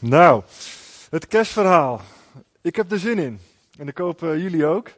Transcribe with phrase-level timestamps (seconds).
[0.00, 0.42] Nou,
[1.10, 2.00] het kerstverhaal.
[2.62, 3.40] Ik heb er zin in.
[3.78, 4.90] En ik hoop uh, jullie ook.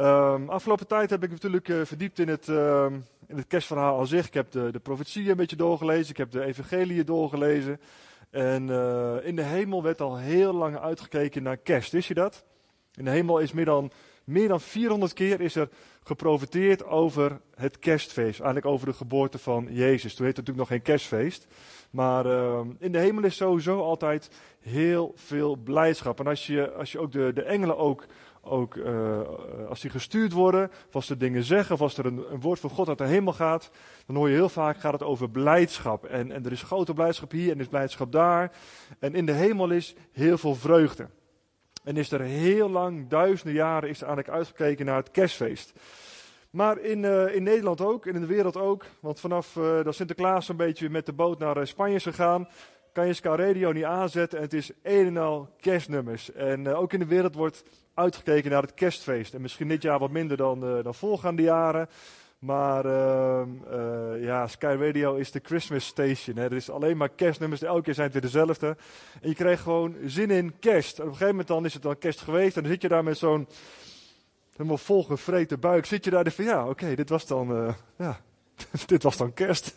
[0.00, 2.86] Um, afgelopen tijd heb ik natuurlijk uh, verdiept in het, uh,
[3.26, 4.26] in het kerstverhaal al zich.
[4.26, 6.10] Ik heb de, de profetieën een beetje doorgelezen.
[6.10, 7.80] Ik heb de evangeliën doorgelezen.
[8.30, 11.92] En uh, in de hemel werd al heel lang uitgekeken naar kerst.
[11.92, 12.44] Wist je dat?
[12.94, 13.90] In de hemel is meer dan,
[14.24, 15.68] meer dan 400 keer is er
[16.04, 18.40] geprofiteerd over het kerstfeest.
[18.40, 20.14] Eigenlijk over de geboorte van Jezus.
[20.14, 21.46] Toen heette het natuurlijk nog geen kerstfeest.
[21.96, 26.20] Maar uh, in de hemel is sowieso altijd heel veel blijdschap.
[26.20, 28.06] En als je, als je ook de, de engelen ook,
[28.40, 29.20] ook uh,
[29.68, 32.70] als die gestuurd worden, als ze dingen zeggen, of als er een, een, woord van
[32.70, 33.70] God uit de hemel gaat,
[34.06, 36.04] dan hoor je heel vaak gaat het over blijdschap.
[36.04, 38.52] En, en er is grote blijdschap hier en er is blijdschap daar.
[38.98, 41.08] En in de hemel is heel veel vreugde.
[41.84, 45.72] En is er heel lang, duizenden jaren, is er eigenlijk uitgekeken naar het kerstfeest.
[46.56, 48.84] Maar in, uh, in Nederland ook, en in de wereld ook.
[49.00, 52.48] Want vanaf uh, dat Sinterklaas een beetje met de boot naar uh, Spanje is gegaan,
[52.92, 54.38] kan je Sky Radio niet aanzetten.
[54.38, 56.32] En het is een en al kerstnummers.
[56.32, 59.34] En ook in de wereld wordt uitgekeken naar het kerstfeest.
[59.34, 61.88] En misschien dit jaar wat minder dan, dan voorgaande jaren.
[62.38, 63.48] Maar ehm,
[64.20, 66.36] ja, Sky Radio is de Christmas station.
[66.36, 66.44] Hè.
[66.44, 67.62] Er is alleen maar kerstnummers.
[67.62, 68.76] Elke keer zijn het weer dezelfde.
[69.20, 70.98] En je krijgt gewoon zin in kerst.
[70.98, 72.56] En op een gegeven moment dan is het dan kerst geweest.
[72.56, 73.46] En dan zit je daar met zo'n
[74.56, 78.20] helemaal volgevreten buik, zit je daar van ja, oké, dit was dan, uh, ja,
[78.86, 79.74] dit was dan kerst.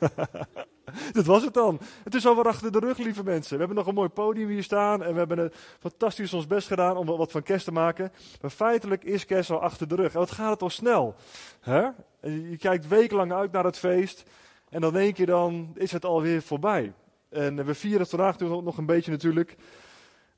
[1.11, 1.80] dit was het dan.
[2.03, 3.53] Het is alweer achter de rug, lieve mensen.
[3.53, 6.67] We hebben nog een mooi podium hier staan en we hebben het fantastisch ons best
[6.67, 8.11] gedaan om wat van kerst te maken.
[8.41, 10.13] Maar feitelijk is kerst al achter de rug.
[10.13, 11.16] En wat gaat het al snel?
[11.59, 11.88] Hè?
[12.22, 14.23] Je kijkt wekenlang uit naar het feest
[14.69, 16.94] en dan één keer dan is het alweer voorbij.
[17.30, 19.55] En we vieren het vandaag nog een beetje natuurlijk.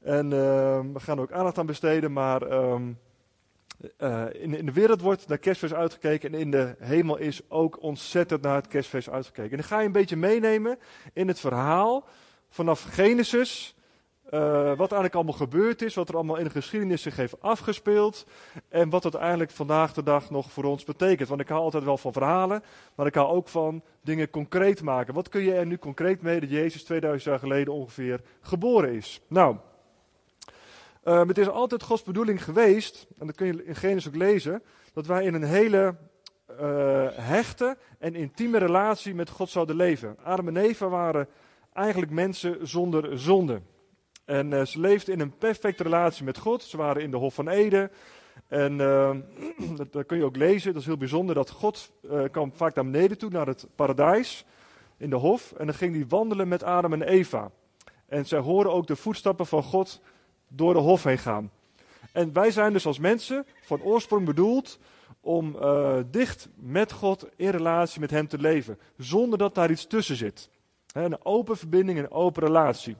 [0.01, 2.41] En uh, we gaan er ook aandacht aan besteden, maar...
[2.51, 2.97] Um,
[3.97, 8.41] uh, in, de wereld wordt naar kerstfeest uitgekeken en in de hemel is ook ontzettend
[8.41, 9.51] naar het kerstfeest uitgekeken.
[9.51, 10.79] En dan ga je een beetje meenemen
[11.13, 12.05] in het verhaal
[12.49, 13.75] vanaf Genesis,
[14.29, 18.25] uh, wat eigenlijk allemaal gebeurd is, wat er allemaal in de geschiedenis zich heeft afgespeeld
[18.69, 21.29] en wat het eigenlijk vandaag de dag nog voor ons betekent.
[21.29, 22.63] Want ik hou altijd wel van verhalen,
[22.95, 25.13] maar ik hou ook van dingen concreet maken.
[25.13, 29.21] Wat kun je er nu concreet mee dat Jezus 2000 jaar geleden ongeveer geboren is?
[29.27, 29.55] Nou,
[31.03, 34.63] uh, het is altijd Gods bedoeling geweest, en dat kun je in Genesis ook lezen,
[34.93, 35.95] dat wij in een hele
[36.51, 40.15] uh, hechte en intieme relatie met God zouden leven.
[40.23, 41.27] Adam en Eva waren
[41.73, 43.61] eigenlijk mensen zonder zonde.
[44.25, 46.63] En uh, ze leefden in een perfecte relatie met God.
[46.63, 47.91] Ze waren in de Hof van Eden.
[48.47, 48.77] En
[49.77, 51.91] dat, dat, kun je ook lezen, dat is heel bijzonder, dat God
[52.31, 54.45] kwam vaak naar beneden toe, naar het paradijs,
[54.97, 55.51] in de Hof.
[55.57, 57.51] En dan ging hij wandelen met Adam en Eva.
[58.07, 60.01] En zij horen ook de voetstappen van God
[60.53, 61.51] door de hof heen gaan.
[62.11, 64.79] En wij zijn dus als mensen van oorsprong bedoeld
[65.21, 69.87] om uh, dicht met God in relatie met Hem te leven, zonder dat daar iets
[69.87, 70.49] tussen zit.
[70.93, 72.95] Een open verbinding, een open relatie.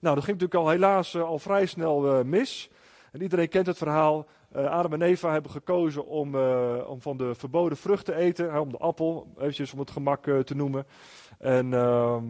[0.00, 2.70] Nou, dat ging natuurlijk al helaas uh, al vrij snel uh, mis.
[3.12, 4.26] En iedereen kent het verhaal.
[4.52, 6.34] Adam en Eva hebben gekozen om,
[6.86, 10.54] om van de verboden vrucht te eten, om de appel, eventjes om het gemak te
[10.54, 10.86] noemen.
[11.38, 12.24] En ehm,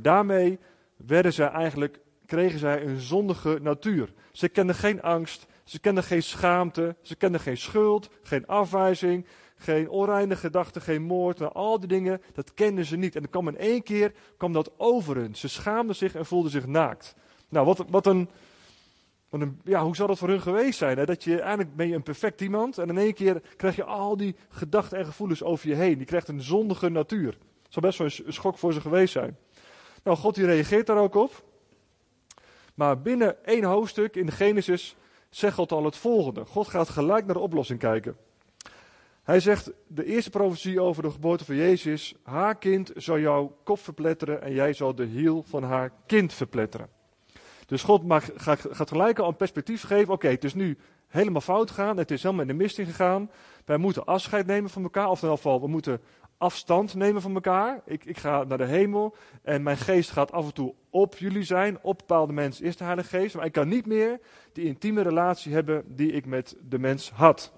[0.00, 0.58] daarmee
[0.96, 2.00] werden ze eigenlijk
[2.32, 4.12] kregen zij een zondige natuur.
[4.32, 9.26] Ze kenden geen angst, ze kenden geen schaamte, ze kenden geen schuld, geen afwijzing,
[9.56, 11.38] geen onreine gedachten, geen moord.
[11.38, 13.14] Nou, al die dingen, dat kenden ze niet.
[13.14, 15.34] En dan kwam in één keer kwam dat over hun.
[15.34, 17.14] Ze schaamden zich en voelden zich naakt.
[17.48, 18.28] Nou, wat, wat een,
[19.64, 20.98] ja, hoe zou dat voor hun geweest zijn?
[20.98, 21.04] Hè?
[21.04, 24.16] Dat je, eigenlijk ben je een perfect iemand en in één keer krijg je al
[24.16, 25.96] die gedachten en gevoelens over je heen.
[25.96, 27.30] Die krijgt een zondige natuur.
[27.62, 29.36] Dat zou best wel een schok voor ze geweest zijn.
[30.04, 31.50] Nou, God die reageert daar ook op.
[32.74, 34.96] Maar binnen één hoofdstuk in Genesis
[35.30, 36.44] zegt God al het volgende.
[36.44, 38.16] God gaat gelijk naar de oplossing kijken.
[39.22, 43.78] Hij zegt, de eerste profetie over de geboorte van Jezus, haar kind zal jouw kop
[43.78, 46.88] verpletteren en jij zal de hiel van haar kind verpletteren.
[47.66, 48.02] Dus God
[48.36, 50.78] gaat, gelijk al een perspectief geven, oké, het is nu
[51.08, 53.30] helemaal fout gegaan, het is helemaal in de mist gegaan.
[53.64, 56.00] Wij moeten afscheid nemen van elkaar, of in ieder geval, we moeten
[56.42, 57.80] afstand nemen van elkaar.
[57.84, 61.42] Ik, ik ga naar de hemel en mijn geest gaat af en toe op jullie
[61.42, 61.78] zijn.
[61.82, 63.34] Op bepaalde mensen is de Heilige Geest.
[63.34, 64.20] Maar ik kan niet meer
[64.52, 67.52] die intieme relatie hebben die ik met de mens had.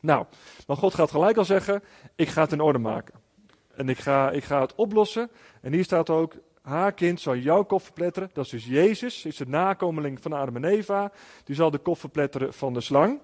[0.00, 0.26] Nou,
[0.66, 1.82] maar God gaat gelijk al zeggen:
[2.16, 3.14] ik ga het in orde maken.
[3.74, 5.30] En ik ga, ik ga het oplossen.
[5.60, 8.30] En hier staat ook: haar kind zal jouw kop verpletteren.
[8.32, 11.12] Dat is dus Jezus, is de nakomeling van Adam en Eva.
[11.44, 13.20] Die zal de kop verpletteren van de slang.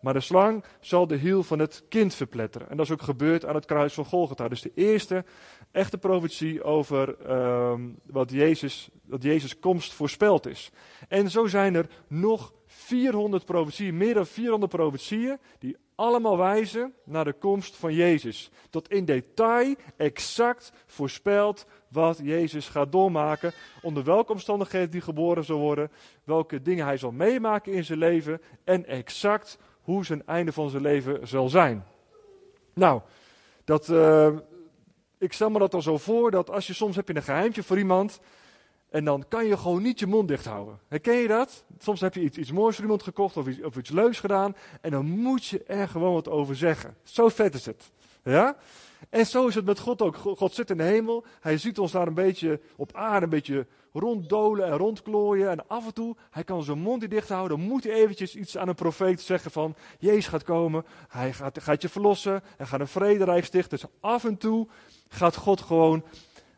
[0.00, 2.70] Maar de slang zal de hiel van het kind verpletteren.
[2.70, 4.48] En dat is ook gebeurd aan het kruis van Golgotha.
[4.48, 5.24] Dus de eerste
[5.70, 7.30] echte profetie over
[7.70, 10.70] um, wat, Jezus, wat Jezus komst voorspeld is.
[11.08, 17.24] En zo zijn er nog 400 profetieën, meer dan 400 profetieën, die allemaal wijzen naar
[17.24, 18.50] de komst van Jezus.
[18.70, 23.52] Tot in detail exact voorspelt wat Jezus gaat doormaken.
[23.82, 25.90] Onder welke omstandigheden hij geboren zal worden.
[26.24, 28.40] Welke dingen hij zal meemaken in zijn leven.
[28.64, 29.58] En exact
[29.88, 31.84] hoe zijn einde van zijn leven zal zijn.
[32.74, 33.00] Nou,
[33.64, 34.36] dat, uh,
[35.18, 37.62] ik stel me dat al zo voor dat als je soms heb je een geheimtje
[37.62, 38.20] voor iemand.
[38.90, 40.78] En dan kan je gewoon niet je mond dicht houden.
[40.88, 41.64] Herken je dat?
[41.78, 44.56] Soms heb je iets, iets moois voor iemand gekocht of iets, of iets leuks gedaan.
[44.80, 46.96] En dan moet je er gewoon wat over zeggen.
[47.02, 47.90] Zo vet is het.
[48.24, 48.56] Ja?
[49.10, 50.16] En zo is het met God ook.
[50.16, 51.24] God zit in de hemel.
[51.40, 55.50] Hij ziet ons daar een beetje op aarde, een beetje ronddolen en rondklooien.
[55.50, 57.60] En af en toe, hij kan zijn mond niet dicht houden.
[57.60, 60.84] Moet hij eventjes iets aan een profeet zeggen van, Jezus gaat komen.
[61.08, 62.42] Hij gaat, gaat je verlossen.
[62.56, 63.78] Hij gaat een vrederijk stichten.
[63.78, 64.68] Dus af en toe
[65.08, 66.04] gaat God gewoon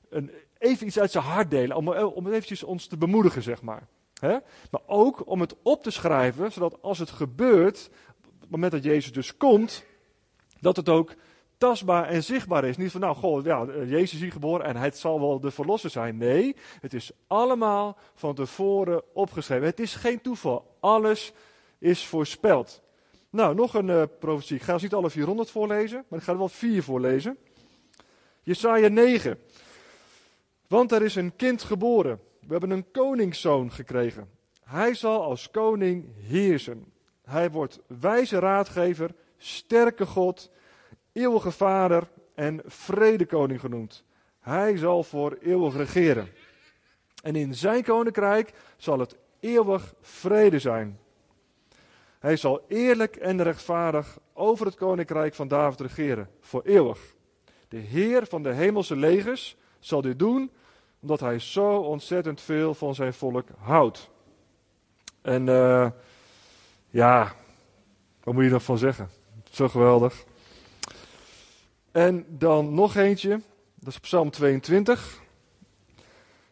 [0.08, 1.76] een, even iets uit zijn hart delen.
[1.76, 3.86] Om, om eventjes ons te bemoedigen, zeg maar.
[4.70, 7.90] Maar ook om het op te schrijven, zodat als het gebeurt,
[8.24, 9.84] op het moment dat Jezus dus komt,
[10.60, 11.14] dat het ook
[11.60, 12.76] tastbaar en zichtbaar is.
[12.76, 16.16] Niet van, nou, goh, ja, Jezus is geboren en het zal wel de verlosser zijn.
[16.16, 19.66] Nee, het is allemaal van tevoren opgeschreven.
[19.66, 20.76] Het is geen toeval.
[20.80, 21.32] Alles
[21.78, 22.82] is voorspeld.
[23.30, 24.56] Nou, nog een uh, profetie.
[24.56, 27.38] Ik ga dus niet alle 400 voorlezen, maar ik ga er wel vier voorlezen.
[28.42, 29.38] Jesaja 9.
[30.68, 32.20] Want er is een kind geboren.
[32.40, 34.28] We hebben een koningszoon gekregen.
[34.64, 36.92] Hij zal als koning heersen.
[37.24, 40.50] Hij wordt wijze raadgever, sterke God,
[41.12, 44.04] eeuwige vader en vredekoning genoemd.
[44.40, 46.28] Hij zal voor eeuwig regeren.
[47.22, 50.98] En in zijn koninkrijk zal het eeuwig vrede zijn.
[52.18, 56.98] Hij zal eerlijk en rechtvaardig over het koninkrijk van David regeren, voor eeuwig.
[57.68, 60.50] De Heer van de hemelse legers zal dit doen,
[61.00, 64.10] omdat hij zo ontzettend veel van zijn volk houdt.
[65.22, 65.90] En uh,
[66.88, 67.32] ja,
[68.22, 69.10] wat moet je ervan zeggen?
[69.50, 70.24] Zo geweldig.
[71.92, 73.40] En dan nog eentje,
[73.74, 75.20] dat is Psalm 22.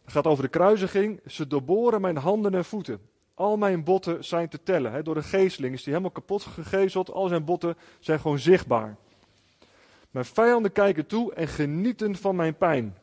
[0.05, 1.21] Dat gaat over de kruisiging.
[1.27, 3.01] Ze doorboren mijn handen en voeten.
[3.35, 5.05] Al mijn botten zijn te tellen.
[5.05, 7.11] door de geesteling is die helemaal kapot gegezeld.
[7.11, 8.97] Al zijn botten zijn gewoon zichtbaar.
[10.11, 12.97] Mijn vijanden kijken toe en genieten van mijn pijn.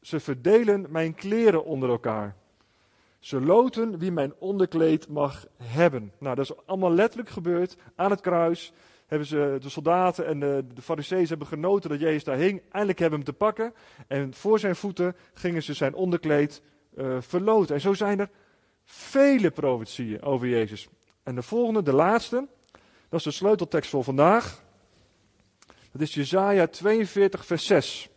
[0.00, 2.36] Ze verdelen mijn kleren onder elkaar.
[3.18, 6.12] Ze loten wie mijn onderkleed mag hebben.
[6.18, 8.72] Nou, dat is allemaal letterlijk gebeurd aan het kruis
[9.06, 12.62] hebben ze, de soldaten en de, de hebben genoten dat Jezus daar hing.
[12.70, 13.74] Eindelijk hebben hem te pakken.
[14.06, 16.62] En voor zijn voeten gingen ze zijn onderkleed
[16.96, 17.74] uh, verloten.
[17.74, 18.30] En zo zijn er
[18.84, 20.88] vele profetieën over Jezus.
[21.22, 22.46] En de volgende, de laatste,
[23.08, 24.64] dat is de sleuteltekst voor vandaag.
[25.92, 28.08] Dat is Jezaja 42 vers 6.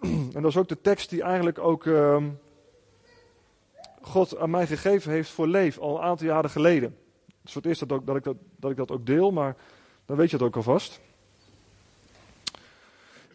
[0.00, 2.22] En dat is ook de tekst die eigenlijk ook uh,
[4.00, 6.96] God aan mij gegeven heeft voor leef, al een aantal jaren geleden.
[7.50, 9.56] Is voor het eerst dat, ook, dat, ik dat, dat ik dat ook deel, maar
[10.06, 11.00] dan weet je het ook alvast.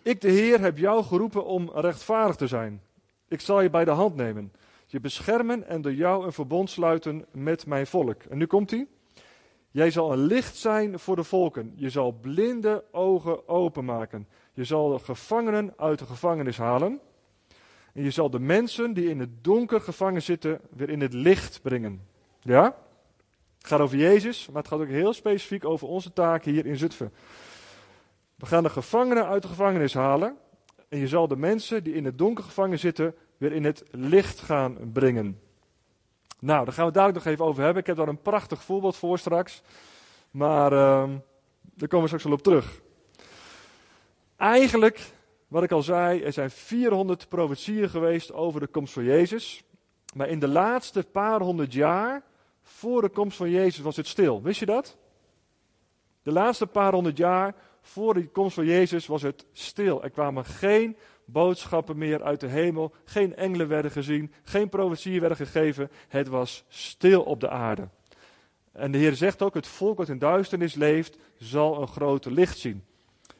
[0.02, 2.82] Ik, de Heer, heb jou geroepen om rechtvaardig te zijn.
[3.28, 4.54] Ik zal je bij de hand nemen,
[4.86, 8.24] je beschermen en door jou een verbond sluiten met mijn volk.
[8.24, 8.88] En nu komt hij.
[9.72, 11.74] Jij zal een licht zijn voor de volken.
[11.76, 14.28] Je zal blinde ogen openmaken.
[14.54, 17.00] Je zal de gevangenen uit de gevangenis halen.
[17.94, 21.62] En je zal de mensen die in het donker gevangen zitten weer in het licht
[21.62, 22.08] brengen.
[22.42, 22.85] Ja?
[23.66, 26.78] Het gaat over Jezus, maar het gaat ook heel specifiek over onze taak hier in
[26.78, 27.14] Zutphen.
[28.36, 30.38] We gaan de gevangenen uit de gevangenis halen.
[30.90, 34.40] En je zal de mensen die in het donker gevangen zitten weer in het licht
[34.40, 35.40] gaan brengen.
[36.40, 37.82] Nou, daar gaan we het dadelijk nog even over hebben.
[37.82, 39.62] Ik heb daar een prachtig voorbeeld voor straks.
[40.32, 41.10] Maar uh,
[41.62, 42.82] daar komen we straks wel op terug.
[44.38, 45.12] Eigenlijk,
[45.48, 49.64] wat ik al zei, er zijn 400 profetieën geweest over de komst van Jezus.
[50.16, 52.24] Maar in de laatste paar honderd jaar
[52.68, 54.42] voor de komst van Jezus was het stil.
[54.42, 54.98] Wist je dat?
[56.24, 60.04] De laatste paar honderd jaar voor de komst van Jezus was het stil.
[60.04, 62.94] Er kwamen geen boodschappen meer uit de hemel.
[63.04, 64.32] Geen engelen werden gezien.
[64.44, 65.92] Geen profetieën werden gegeven.
[66.08, 67.90] Het was stil op de aarde.
[68.72, 72.58] En de Heer zegt ook: het volk dat in duisternis leeft, zal een grote licht
[72.58, 72.84] zien.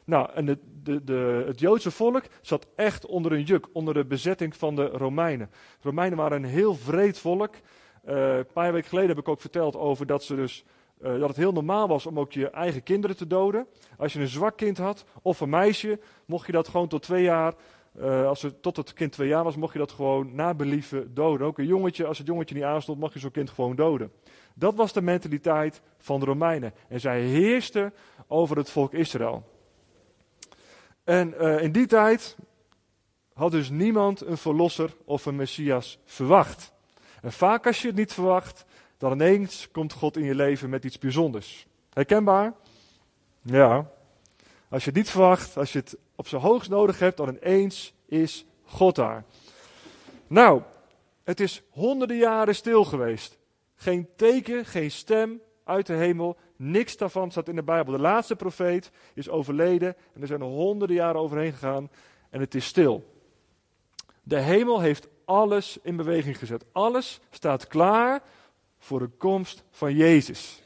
[0.04, 0.58] Nou, en de,
[1.04, 5.50] de, het Joodse volk zat echt onder een juk, onder de bezetting van de Romeinen.
[5.50, 7.54] De Romeinen waren een heel vreed volk.
[8.08, 10.64] Uh, een paar weken geleden heb ik ook verteld over dat, ze dus,
[11.02, 13.66] uh, dat het heel normaal was om ook je eigen kinderen te doden.
[13.98, 17.22] Als je een zwak kind had of een meisje, mocht je dat gewoon tot twee
[17.22, 17.54] jaar,
[18.00, 21.14] uh, als het, tot het kind twee jaar was, mocht je dat gewoon na believen
[21.14, 21.46] doden.
[21.46, 24.12] Ook een jongetje, als het jongetje niet aanstond, mag je zo'n kind gewoon doden.
[24.54, 26.72] Dat was de mentaliteit van de Romeinen.
[26.88, 27.94] En zij heersten
[28.26, 29.42] over het volk Israël.
[31.04, 32.36] En in die tijd
[33.32, 36.74] had dus niemand een verlosser of een messias verwacht.
[37.26, 38.64] En vaak als je het niet verwacht,
[38.98, 41.66] dan ineens komt God in je leven met iets bijzonders.
[41.92, 42.52] Herkenbaar?
[43.42, 43.90] Ja.
[44.68, 47.94] Als je het niet verwacht, als je het op zijn hoogst nodig hebt, dan ineens
[48.04, 49.24] is God daar.
[50.26, 50.62] Nou,
[51.24, 53.38] het is honderden jaren stil geweest.
[53.74, 56.36] Geen teken, geen stem uit de hemel.
[56.56, 57.92] Niks daarvan staat in de Bijbel.
[57.92, 61.90] De laatste profeet is overleden en er zijn honderden jaren overheen gegaan
[62.30, 63.14] en het is stil.
[64.22, 66.64] De hemel heeft alles in beweging gezet.
[66.72, 68.22] Alles staat klaar
[68.78, 70.62] voor de komst van Jezus.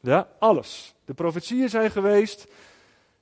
[0.00, 0.94] Ja, alles.
[1.04, 2.46] De profetieën zijn geweest.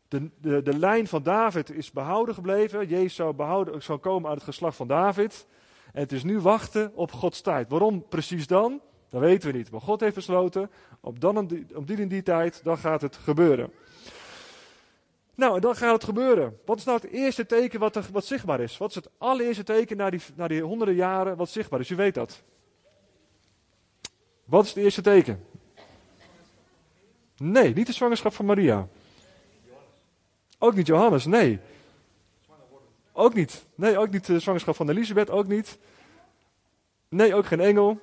[0.09, 2.89] De, de, de lijn van David is behouden gebleven.
[2.89, 5.47] Jezus zou, behouden, zou komen uit het geslacht van David.
[5.93, 7.69] En het is nu wachten op Gods tijd.
[7.69, 8.81] Waarom precies dan?
[9.09, 9.71] Dat weten we niet.
[9.71, 10.71] Maar God heeft besloten,
[11.01, 11.37] op, dan,
[11.75, 13.73] op die en die tijd, dan gaat het gebeuren.
[15.39, 16.61] Nou, en dan gaat het gebeuren.
[16.65, 18.79] Wat is nou het eerste teken wat, er, wat zichtbaar is?
[18.79, 21.91] Wat is het allereerste teken na die, na die honderden jaren wat zichtbaar is?
[21.91, 22.43] U weet dat.
[24.45, 25.45] Wat is het eerste teken?
[27.37, 28.89] Nee, niet de zwangerschap van Maria.
[30.59, 31.59] Ook niet Johannes, nee.
[33.13, 33.65] Ook niet.
[33.75, 35.79] Nee, ook niet de zwangerschap van Elisabeth, ook niet.
[37.09, 38.01] Nee, ook geen engel.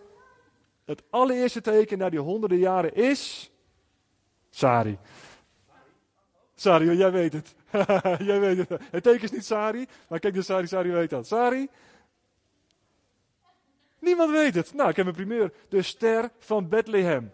[0.85, 3.51] Het allereerste teken na die honderden jaren is.
[4.49, 4.97] Sari.
[6.55, 7.55] Sari, jij weet het.
[8.29, 8.81] jij weet het.
[8.91, 11.27] Het teken is niet Sari, maar kijk de Sari, Sari weet dat.
[11.27, 11.69] Sari?
[13.99, 14.73] Niemand weet het.
[14.73, 15.53] Nou, ik heb een primeur.
[15.69, 17.33] De ster van Bethlehem.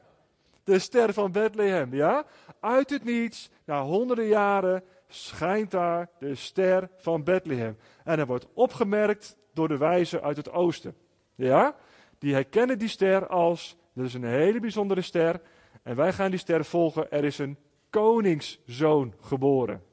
[0.63, 2.25] De ster van Bethlehem, ja?
[2.59, 7.77] Uit het niets, na honderden jaren, schijnt daar de ster van Bethlehem.
[8.03, 10.95] En hij wordt opgemerkt door de wijzen uit het oosten.
[11.35, 11.75] Ja?
[12.19, 15.41] Die herkennen die ster als, dat is een hele bijzondere ster.
[15.83, 17.11] En wij gaan die ster volgen.
[17.11, 17.57] Er is een
[17.91, 19.83] koningszoon geboren.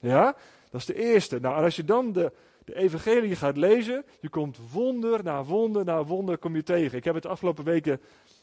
[0.00, 0.36] Ja?
[0.70, 1.40] Dat is de eerste.
[1.40, 2.32] Nou, en als je dan de,
[2.64, 6.98] de evangelie gaat lezen, je komt wonder na wonder na wonder kom je tegen.
[6.98, 8.00] Ik heb het de afgelopen weken,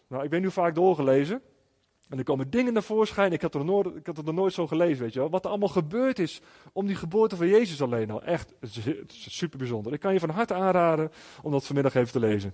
[0.08, 1.42] nou, ik ben nu vaak doorgelezen.
[2.10, 3.34] En er komen dingen naar voorschijn.
[3.34, 5.30] Ik had, er nooit, ik had het nog nooit zo gelezen, weet je wel.
[5.30, 6.42] Wat er allemaal gebeurd is
[6.74, 8.24] om die geboorte van Jezus alleen al.
[8.24, 8.54] Echt
[9.08, 9.94] super bijzonder.
[9.94, 11.12] Ik kan je van harte aanraden
[11.42, 12.54] om dat vanmiddag even te lezen.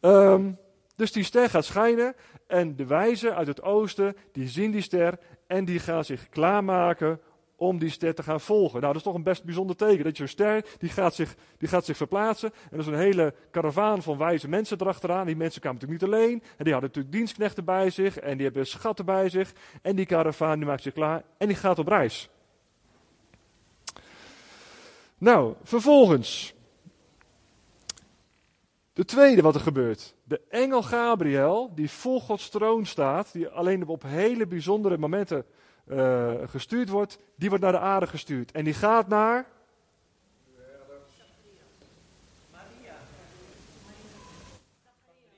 [0.00, 0.50] Ehm,
[0.96, 2.14] dus die ster gaat schijnen.
[2.46, 5.18] En de wijzen uit het oosten, die zien die ster.
[5.46, 7.20] En die gaan zich klaarmaken
[7.56, 8.80] om die ster te gaan volgen.
[8.80, 10.04] Nou, dat is toch een best bijzonder teken.
[10.04, 12.52] Dat je een ster, die gaat, zich, die gaat zich verplaatsen.
[12.52, 15.26] En er is een hele karavaan van wijze mensen erachteraan.
[15.26, 16.42] Die mensen kwamen natuurlijk niet alleen.
[16.56, 18.18] En die hadden natuurlijk dienstknechten bij zich.
[18.18, 19.52] En die hebben schatten bij zich.
[19.82, 21.22] En die karavaan die maakt zich klaar.
[21.38, 22.28] En die gaat op reis.
[25.18, 26.55] Nou, vervolgens.
[28.96, 30.14] De tweede wat er gebeurt.
[30.24, 33.32] De engel Gabriel, die vol Gods troon staat.
[33.32, 35.44] Die alleen op hele bijzondere momenten
[35.86, 38.52] uh, gestuurd wordt, die wordt naar de aarde gestuurd.
[38.52, 39.46] En die gaat naar.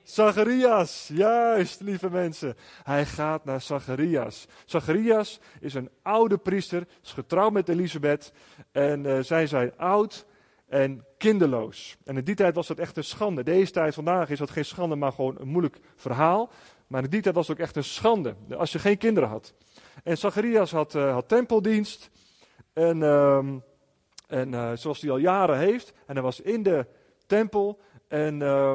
[0.03, 2.55] Zacharias, juist, lieve mensen.
[2.83, 4.47] Hij gaat naar Zacharias.
[4.65, 8.31] Zacharias is een oude priester, is getrouwd met Elisabeth.
[8.71, 10.25] En uh, zij zijn oud
[10.69, 11.97] en kinderloos.
[12.03, 13.43] En in die tijd was dat echt een schande.
[13.43, 16.51] Deze tijd vandaag is dat geen schande, maar gewoon een moeilijk verhaal.
[16.87, 18.35] Maar in die tijd was het ook echt een schande.
[18.57, 19.53] Als je geen kinderen had.
[20.03, 22.09] En Zacharias had, uh, had tempeldienst.
[22.73, 23.37] En, uh,
[24.27, 25.93] en uh, zoals hij al jaren heeft.
[26.05, 26.85] En hij was in de
[27.25, 27.79] tempel.
[28.09, 28.73] En uh,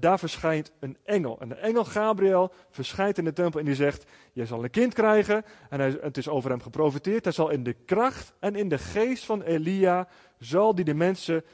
[0.00, 1.40] daar verschijnt een engel.
[1.40, 4.94] En de engel Gabriel verschijnt in de tempel en die zegt: Je zal een kind
[4.94, 5.44] krijgen.
[5.68, 7.24] En hij, het is over hem geprofiteerd.
[7.24, 10.08] Hij zal in de kracht en in de geest van Elia.
[10.38, 11.44] zal die de mensen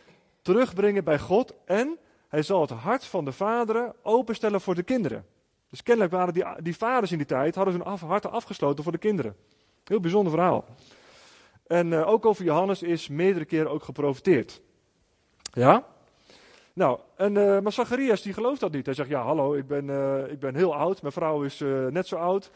[0.43, 1.55] terugbrengen bij God.
[1.65, 1.99] En
[2.29, 5.27] hij zal het hart van de vaderen openstellen voor de kinderen.
[5.71, 8.93] Dus kennelijk waren die, die vaders in die tijd, hadden hun af, harten afgesloten voor
[8.93, 9.37] de kinderen.
[9.85, 10.65] Heel bijzonder verhaal.
[11.67, 14.61] En uh, ook over Johannes is meerdere keren ook geprofiteerd.
[15.53, 15.85] Ja?
[16.79, 18.87] Nou, en, uh, maar Zacharias die gelooft dat niet.
[18.87, 21.59] Hij zegt, ja hallo, ik ben, uh, ik ben heel oud, mijn vrouw is
[21.91, 22.51] net zo oud,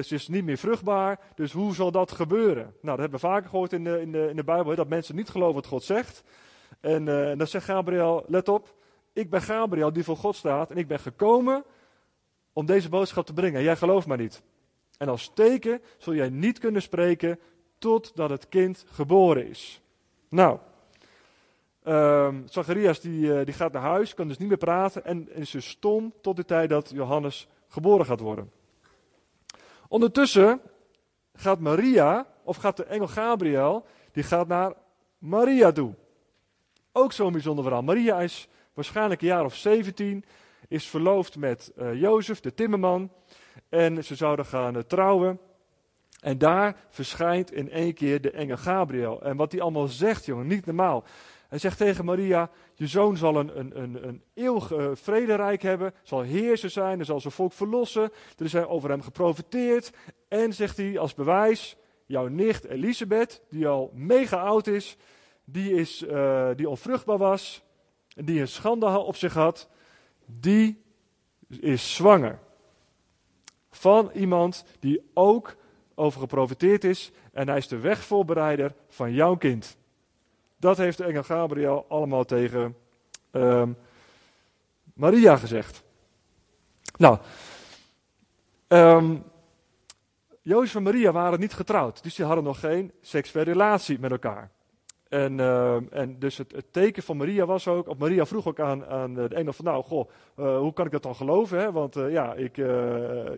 [0.00, 2.62] ze is niet meer vruchtbaar, dus hoe zal dat gebeuren?
[2.62, 5.16] Nou, dat hebben we vaker gehoord in de, in de, in de Bijbel, dat mensen
[5.16, 6.22] niet geloven wat God zegt.
[6.80, 8.74] En, en dan zegt Gabriel, let op,
[9.12, 11.64] ik ben Gabriel die voor God staat en ik ben gekomen
[12.52, 13.62] om deze boodschap te brengen.
[13.62, 14.42] Jij gelooft maar niet.
[14.98, 17.38] En als teken zul jij niet kunnen spreken
[17.78, 19.80] totdat het kind geboren is.
[20.28, 20.58] Nou,
[21.86, 25.50] um, Zacharias die, uh, die gaat naar huis, kan dus niet meer praten en, is
[25.50, 28.50] dus stom tot de tijd dat Johannes geboren gaat worden.
[29.88, 30.60] Ondertussen
[31.34, 34.72] gaat Maria, of gaat de engel Gabriel, die gaat naar
[35.18, 35.94] Maria toe.
[36.92, 37.82] Ook zo'n bijzonder verhaal.
[37.82, 40.24] Maria is waarschijnlijk een jaar of 17
[40.68, 43.10] is verloofd met uh, Jozef, de timmerman.
[43.68, 45.40] En ze zouden gaan uh, trouwen.
[46.20, 49.22] En daar verschijnt in één keer de engel Gabriel.
[49.22, 51.04] En wat hij allemaal zegt, jongen, niet normaal.
[51.48, 55.94] Hij zegt tegen Maria, je zoon zal een, een, een, een eeuwig uh, vrederijk hebben,
[56.02, 58.10] zal heerser zijn, er zal zijn volk verlossen.
[58.36, 59.92] Er is over hem geprofiteerd.
[60.28, 61.76] En, zegt hij als bewijs,
[62.06, 64.96] jouw nicht Elisabeth, die al mega oud is,
[65.44, 67.62] die, is, uh, die onvruchtbaar was,
[68.16, 69.68] en die een schande op zich had,
[70.26, 70.82] die
[71.48, 72.38] is zwanger.
[73.70, 75.56] Van iemand die ook
[75.94, 79.76] over geprofiteerd is en hij is de wegvoorbereider van jouw kind.
[80.66, 82.76] Dat heeft de engel Gabriel allemaal tegen
[83.32, 83.62] uh,
[84.94, 85.82] Maria gezegd.
[86.96, 87.18] Nou,
[88.68, 89.24] um,
[90.42, 94.50] Jozef en Maria waren niet getrouwd, dus die hadden nog geen seksuele relatie met elkaar.
[95.08, 98.86] En, uh, en dus het, teken van Maria was ook, of Maria vroeg ook aan,
[98.86, 101.58] aan de engel van, nou, goh, uh, hoe kan ik dat dan geloven?
[101.58, 101.72] Hè?
[101.72, 102.56] Want uh, ja, ik,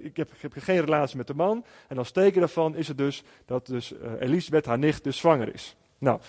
[0.00, 1.64] ik heb, ik, heb, geen relatie met de man.
[1.88, 5.76] En als teken daarvan is het dus dat dus Elisabeth, haar nicht, dus zwanger is.
[5.98, 6.20] Nou,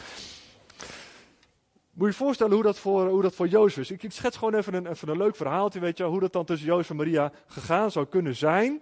[2.00, 3.92] moet je je voorstellen hoe dat voor, hoe dat voor Jozef is.
[3.92, 6.46] Ik, ik schets gewoon even een, even een leuk verhaaltje, weet je, hoe dat dan
[6.46, 8.82] tussen Jozef en Maria gegaan zou kunnen zijn.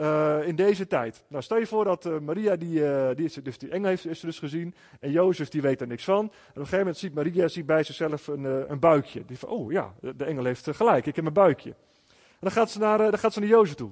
[0.00, 1.24] Uh, in deze tijd.
[1.28, 4.06] Nou, stel je voor dat uh, Maria, die, uh, die, is, dus die engel heeft
[4.06, 4.74] is dus gezien.
[5.00, 6.18] En Jozef, die weet er niks van.
[6.18, 9.24] En op een gegeven moment ziet Maria ziet bij zichzelf een, een buikje.
[9.24, 11.70] Die van, oh ja, de engel heeft gelijk, ik heb een buikje.
[12.10, 13.90] En dan gaat ze naar, dan gaat ze naar Jozef toe.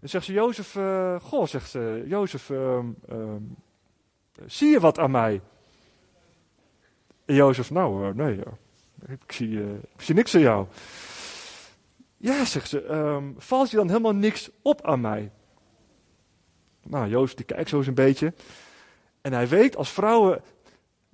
[0.00, 0.76] En zegt ze, Jozef,
[1.22, 3.56] goh, zegt ze, Jozef, um, um,
[4.46, 5.40] zie je wat aan mij?
[7.26, 8.38] En Jozef, nou, nee,
[9.08, 10.66] ik, zie, ik zie niks aan jou.
[12.16, 15.30] Ja, zegt ze, um, valt je dan helemaal niks op aan mij?
[16.82, 18.32] Nou, Jozef die kijkt zo eens een beetje.
[19.20, 20.42] En hij weet als vrouwen.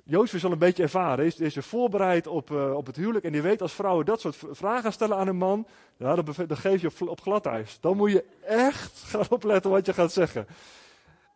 [0.04, 3.25] Jozef is al een beetje ervaren, is, is er voorbereid op, uh, op het huwelijk.
[3.25, 5.66] En die weet als vrouwen dat soort vragen stellen aan een man.
[5.97, 7.78] Ja, dan, dan geef je op, op glad ijs.
[7.81, 10.47] Dan moet je echt gaan opletten wat je gaat zeggen.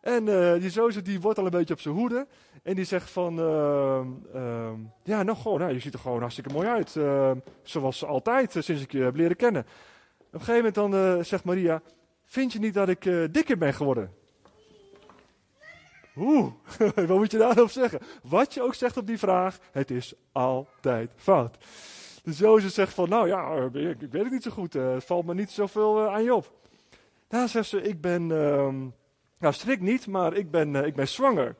[0.07, 2.27] En uh, die Jozef die wordt al een beetje op zijn hoede.
[2.63, 3.99] En die zegt van, uh,
[4.35, 4.69] uh,
[5.03, 6.95] ja nou gewoon, nou, je ziet er gewoon hartstikke mooi uit.
[6.95, 9.61] Ehm, zoals altijd, eh, sinds ik je heb leren kennen.
[9.61, 11.81] Op een gegeven moment dan eh, zegt Maria,
[12.25, 14.11] vind je niet dat ik dikker ben geworden?
[16.17, 16.51] Oeh,
[17.07, 17.99] wat moet je daarop zeggen?
[18.23, 21.57] Wat je ook zegt op die vraag, het is altijd fout.
[22.23, 24.73] Dus Jozef zegt van, nou ja, ik, ik weet het niet zo goed.
[24.73, 26.51] het valt me niet zoveel aan je op.
[27.27, 28.31] Daar zegt ze, ik ben...
[29.37, 31.55] Nou, strikt niet, maar ik ben, uh, ik ben zwanger.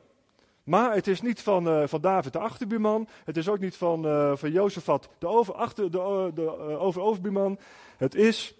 [0.64, 3.08] Maar het is niet van, uh, van David de achterbuurman.
[3.24, 7.58] Het is ook niet van, uh, van Jozefat de, over, achter, de, de overbuurman.
[7.96, 8.54] Het is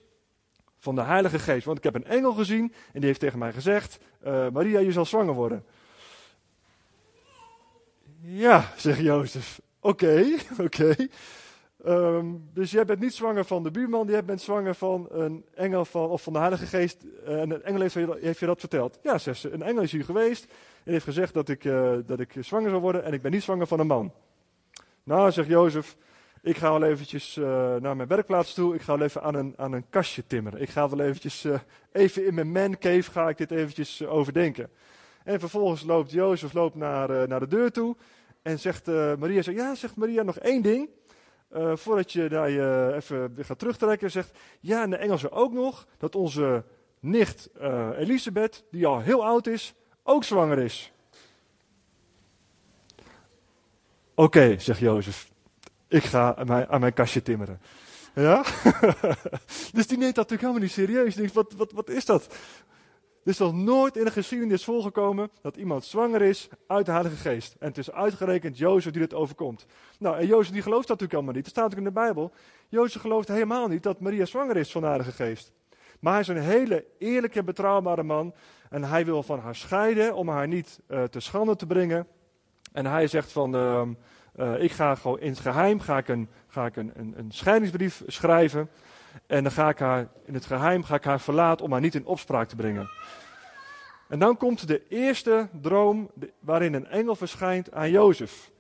[0.78, 1.64] van de Heilige Geest.
[1.64, 3.98] Want ik heb een engel gezien en die heeft tegen mij gezegd:
[4.52, 5.64] Maria, je zal zwanger worden.
[8.20, 9.60] Ja, zegt Jozef.
[9.80, 10.24] Oké,
[10.66, 10.94] oké.
[11.88, 15.84] Um, dus jij bent niet zwanger van de buurman, jij bent zwanger van een engel
[15.84, 17.04] van, of van de Heilige Geest.
[17.04, 18.98] Uh, en een engel heeft, heeft, je dat verteld.
[19.02, 20.46] Ja, zegt ze, een engel is hier geweest
[20.84, 23.42] en heeft gezegd dat ik, uh, dat ik zwanger zou worden en ik ben niet
[23.42, 24.12] zwanger van een man.
[25.02, 25.96] Nou, zegt Jozef,
[26.42, 27.46] ik ga wel eventjes uh,
[27.76, 28.74] naar mijn werkplaats toe.
[28.74, 30.60] Ik ga wel even aan een, aan een kastje timmeren.
[30.60, 31.46] Ik ga wel eventjes,
[31.92, 34.70] even in mijn man cave ga ik dit eventjes overdenken.
[35.24, 37.96] En vervolgens loopt Jozef loopt naar, naar de deur toe
[38.42, 38.86] en zegt
[39.18, 40.88] Maria, zegt, ja, zegt Maria, nog één ding.
[41.56, 45.86] Uh, voordat je daar je even gaat terugtrekken, zegt, ja, en de Engelsen ook nog,
[45.98, 46.64] dat onze
[47.00, 50.92] nicht uh, Elisabeth, die al heel oud is, ook zwanger is.
[54.14, 55.30] Oké, zegt Jozef,
[55.88, 57.60] ik ga aan mijn, aan mijn kastje timmeren.
[58.14, 58.44] Ja?
[59.76, 61.14] dus die neemt dat natuurlijk helemaal niet serieus.
[61.14, 62.36] Die wat, wat, wat is dat?
[63.24, 67.16] Er is nog nooit in de geschiedenis voorgekomen dat iemand zwanger is uit de Heilige
[67.16, 67.56] Geest.
[67.58, 69.66] En het is uitgerekend Jozef die dit overkomt.
[69.98, 71.44] Nou, en Jozef die gelooft dat natuurlijk helemaal niet.
[71.44, 72.32] Dat staat ook in de Bijbel.
[72.68, 75.52] Jozef gelooft helemaal niet dat Maria zwanger is van de Heilige Geest.
[76.00, 78.34] Maar hij is een hele eerlijke, betrouwbare man.
[78.70, 82.06] En hij wil van haar scheiden om haar niet uh, te schande te brengen.
[82.72, 83.82] En hij zegt van, uh,
[84.36, 87.32] uh, ik ga gewoon in het geheim ga ik een, ga ik een, een, een
[87.32, 88.68] scheidingsbrief schrijven.
[89.26, 91.94] En dan ga ik haar in het geheim ga ik haar verlaten om haar niet
[91.94, 92.90] in opspraak te brengen.
[94.08, 98.50] En dan komt de eerste droom waarin een engel verschijnt aan Jozef.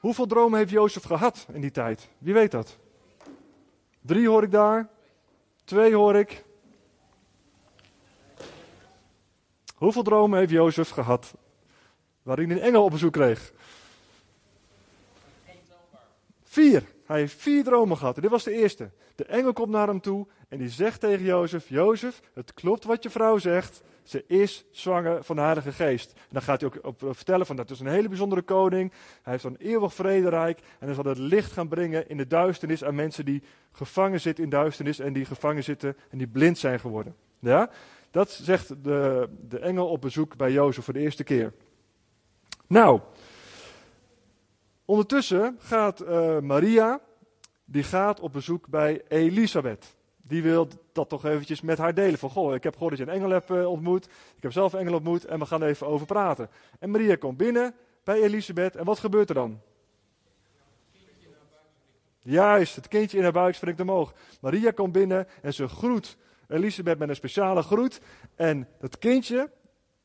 [0.00, 2.08] Hoeveel dromen heeft Jozef gehad in die tijd?
[2.18, 2.78] Wie weet dat?
[4.00, 4.88] Drie hoor ik daar.
[5.64, 6.44] Twee hoor ik.
[9.74, 11.34] Hoeveel dromen heeft Jozef gehad
[12.22, 13.52] waarin een engel op bezoek kreeg?
[16.44, 16.84] Vier.
[17.12, 18.14] Hij heeft vier dromen gehad.
[18.14, 18.90] Dit was de eerste.
[19.14, 23.02] De engel komt naar hem toe en die zegt tegen Jozef: Jozef, het klopt wat
[23.02, 23.82] je vrouw zegt.
[24.02, 26.12] Ze is zwanger van de Heilige Geest.
[26.12, 28.92] En dan gaat hij ook op vertellen van dat is een hele bijzondere koning.
[29.22, 30.58] Hij heeft een eeuwig vrederijk.
[30.78, 34.44] En hij zal het licht gaan brengen in de duisternis aan mensen die gevangen zitten
[34.44, 34.98] in duisternis.
[34.98, 37.14] En die gevangen zitten en die blind zijn geworden.
[37.38, 37.70] Ja?
[38.10, 41.52] Dat zegt de, de engel op bezoek bij Jozef voor de eerste keer.
[42.66, 43.00] Nou,
[44.92, 47.00] Ondertussen gaat uh, Maria,
[47.64, 49.96] die gaat op bezoek bij Elisabeth.
[50.22, 52.18] Die wil dat toch eventjes met haar delen.
[52.18, 54.04] Van, goh, ik heb gehoord dat je een engel hebt uh, ontmoet.
[54.36, 56.48] Ik heb zelf een engel ontmoet en we gaan even over praten.
[56.78, 57.74] En Maria komt binnen
[58.04, 58.76] bij Elisabeth.
[58.76, 59.60] En wat gebeurt er dan?
[62.18, 64.12] Juist, het kindje in haar buik springt omhoog.
[64.40, 66.16] Maria komt binnen en ze groet
[66.48, 68.00] Elisabeth met een speciale groet.
[68.34, 69.50] En dat kindje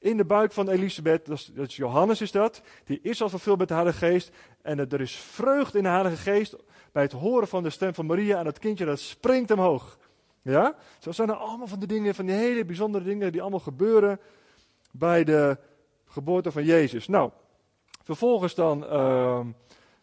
[0.08, 3.68] in de buik van Elisabeth, dat is, Johannes is dat, die is al vervuld met
[3.68, 4.32] de Heilige Geest.
[4.62, 6.56] En er is vreugde in de Heilige Geest
[6.92, 8.38] bij het horen van de stem van Maria.
[8.38, 9.98] En dat kindje dat springt omhoog.
[10.42, 10.76] Ja?
[11.00, 14.20] Zo zijn er allemaal van die dingen, van die hele bijzondere dingen die allemaal gebeuren
[14.92, 15.58] bij de
[16.06, 17.08] geboorte van Jezus.
[17.08, 17.32] Nou,
[18.04, 18.84] vervolgens dan...
[18.84, 19.40] Uh,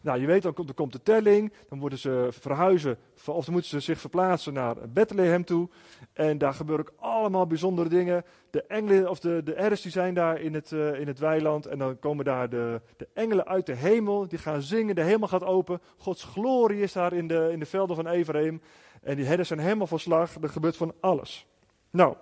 [0.05, 3.69] nou, je weet, dan komt, komt de telling, dan moeten ze verhuizen, of dan moeten
[3.71, 5.69] ze zich verplaatsen naar Bethlehem toe.
[6.13, 8.23] En daar gebeuren ook allemaal bijzondere dingen.
[8.49, 11.65] De engelen, of de, de die zijn daar in het, uh, in het weiland.
[11.65, 15.27] En dan komen daar de, de engelen uit de hemel, die gaan zingen, de hemel
[15.27, 15.81] gaat open.
[15.97, 18.61] Gods glorie is daar in de, in de velden van Ephraim.
[19.01, 21.47] En die herders zijn helemaal van slag, er gebeurt van alles.
[21.89, 22.15] Nou,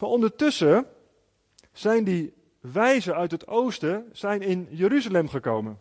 [0.00, 0.86] maar ondertussen
[1.72, 5.78] zijn die wijzen uit het oosten zijn in Jeruzalem gekomen.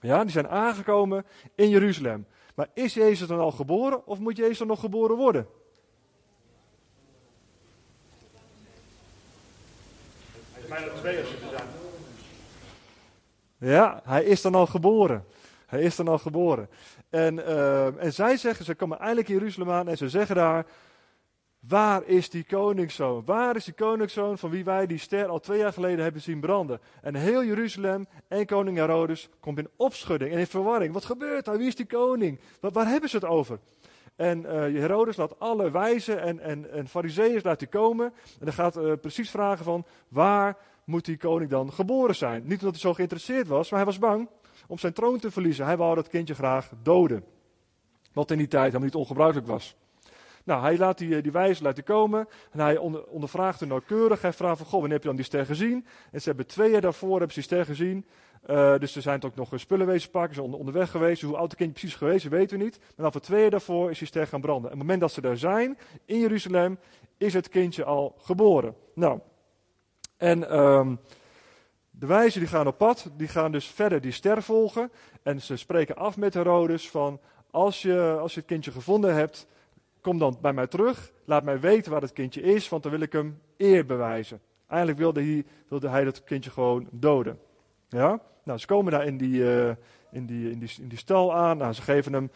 [0.00, 2.26] Ja, die zijn aangekomen in Jeruzalem.
[2.54, 5.46] Maar is Jezus dan al geboren of moet Jezus dan nog geboren worden?
[13.58, 15.24] Ja, hij is dan al geboren.
[15.66, 16.68] Hij is dan al geboren.
[17.10, 20.66] En, uh, en zij zeggen, ze komen eindelijk in Jeruzalem aan en ze zeggen daar,
[21.60, 23.22] Waar is die koningszoon?
[23.24, 26.40] Waar is die koningszoon van wie wij die ster al twee jaar geleden hebben zien
[26.40, 26.80] branden?
[27.02, 30.92] En heel Jeruzalem en koning Herodes komt in opschudding en in verwarring.
[30.92, 31.58] Wat gebeurt er?
[31.58, 32.40] Wie is die koning?
[32.60, 33.58] Wat, waar hebben ze het over?
[34.16, 38.06] En uh, Herodes laat alle wijzen en, en, en fariseeërs laat komen.
[38.38, 42.42] En dan gaat uh, precies vragen van waar moet die koning dan geboren zijn?
[42.42, 44.28] Niet omdat hij zo geïnteresseerd was, maar hij was bang
[44.66, 45.64] om zijn troon te verliezen.
[45.64, 47.24] Hij wou dat kindje graag doden.
[48.12, 49.76] Wat in die tijd helemaal niet ongebruikelijk was.
[50.44, 52.28] Nou, hij laat die, eh, die wijze laten komen.
[52.50, 54.22] En hij onder, ondervraagt hen nauwkeurig.
[54.22, 55.86] Hij vraagt van, goh, wanneer heb je dan die ster gezien?
[56.12, 58.06] En ze hebben twee jaar daarvoor hebben ze die ster gezien.
[58.50, 60.34] Uh, dus er zijn ook nog spullen wezen pakken.
[60.34, 61.22] Ze zijn onderweg geweest.
[61.22, 62.78] Hoe oud het kind precies geweest weten we niet.
[62.78, 64.70] Maar dan voor twee jaar daarvoor is die ster gaan branden.
[64.70, 66.78] En op het moment dat ze daar zijn, in Jeruzalem,
[67.16, 68.74] is het kindje al geboren.
[68.94, 69.20] Nou,
[70.16, 71.00] en um,
[71.90, 73.10] de wijzen die gaan op pad.
[73.16, 74.92] Die gaan dus verder die ster volgen.
[75.22, 79.46] En ze spreken af met Herodes van, als je, als je het kindje gevonden hebt
[80.00, 83.00] kom dan bij mij terug, laat mij weten waar het kindje is, want dan wil
[83.00, 84.40] ik hem eer bewijzen.
[84.66, 87.38] Eigenlijk wilde hij, hij dat kindje gewoon doden.
[87.88, 88.20] Ja?
[88.44, 89.68] Nou, ze komen daar in die, uh,
[90.10, 91.56] in die, in die, in die stal aan.
[91.56, 92.30] Nou, ze geven hem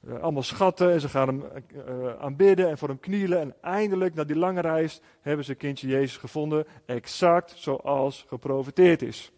[0.00, 1.44] uh, allemaal schatten en ze gaan hem
[1.88, 3.40] uh, aanbidden en voor hem knielen.
[3.40, 9.32] En eindelijk, na die lange reis, hebben ze kindje Jezus gevonden, exact zoals geprofiteerd is.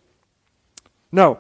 [1.09, 1.37] Nou,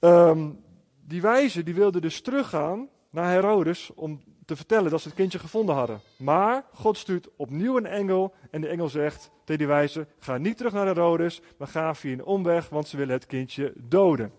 [0.00, 0.64] um,
[1.00, 5.38] die wijzen die wilden dus teruggaan naar Herodes om te vertellen dat ze het kindje
[5.38, 6.00] gevonden hadden.
[6.16, 10.56] Maar God stuurt opnieuw een engel en de engel zegt tegen die wijze, ga niet
[10.56, 14.32] terug naar Herodes, maar ga via een omweg, want ze willen het kindje doden.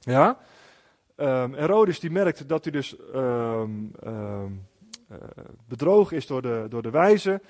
[0.00, 0.38] Ja?
[1.16, 3.92] Um, Herodes die merkt dat hij dus um,
[5.68, 7.40] bedrogen is door de, door de wijze.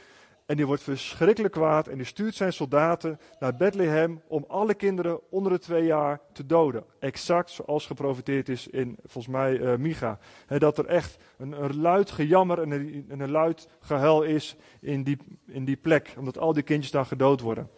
[0.48, 5.30] En die wordt verschrikkelijk kwaad en die stuurt zijn soldaten naar Bethlehem om alle kinderen
[5.30, 6.84] onder de twee jaar te doden.
[6.98, 10.18] Exact zoals geprofiteerd is in, volgens mij, uh, Micha.
[10.46, 15.18] Dat er echt een, een luid gejammer en een, een luid gehuil is in die,
[15.46, 17.70] in die plek, omdat al die kindjes daar gedood worden.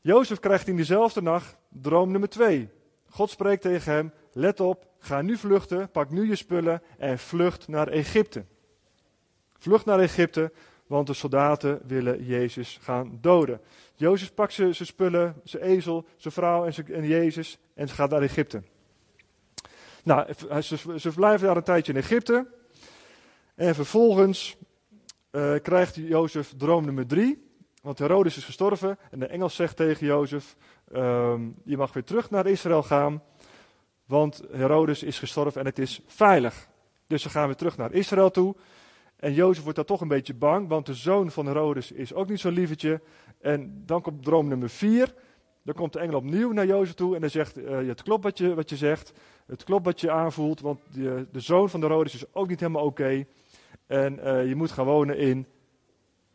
[0.00, 2.68] Jozef krijgt in diezelfde nacht droom nummer twee.
[3.08, 7.68] God spreekt tegen hem, let op, ga nu vluchten, pak nu je spullen en vlucht
[7.68, 8.44] naar Egypte.
[9.58, 10.52] Vlucht naar Egypte,
[10.86, 13.60] want de soldaten willen Jezus gaan doden.
[13.94, 18.22] Jozef pakt zijn spullen, zijn ezel, zijn vrouw en, zijn, Jezus en ze gaat naar
[18.22, 18.62] Egypte.
[20.02, 22.46] Nou, ze, ze blijven daar een tijdje in Egypte.
[23.54, 24.56] En vervolgens
[25.30, 27.44] uh, krijgt Jozef droom nummer drie.
[27.82, 30.56] Want Herodes is gestorven en de engel zegt tegen Jozef,
[30.92, 33.22] um, je mag weer terug naar Israël gaan.
[34.04, 36.68] Want Herodes is gestorven en het is veilig.
[37.06, 38.56] Dus ze gaan weer terug naar Israël toe.
[39.16, 42.28] En Jozef wordt daar toch een beetje bang, want de zoon van Herodes is ook
[42.28, 43.00] niet zo'n lievertje.
[43.40, 45.14] En dan komt droom nummer vier.
[45.62, 48.38] Dan komt de engel opnieuw naar Jozef toe en dan zegt, uh, het klopt wat
[48.38, 49.12] je, wat je zegt.
[49.46, 52.84] Het klopt wat je aanvoelt, want de, de zoon van Herodes is ook niet helemaal
[52.84, 53.26] oké.
[53.86, 55.46] En uh, je moet gaan wonen in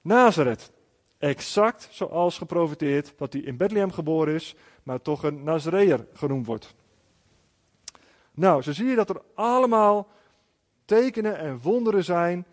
[0.02, 0.72] Nazareth.
[1.18, 6.76] Exact zoals geprofiteerd dat hij in Bethlehem geboren is, maar toch een Nazareër genoemd wordt.
[8.34, 10.08] Nou, zo zie je dat er allemaal
[10.86, 12.46] tekenen en wonderen zijn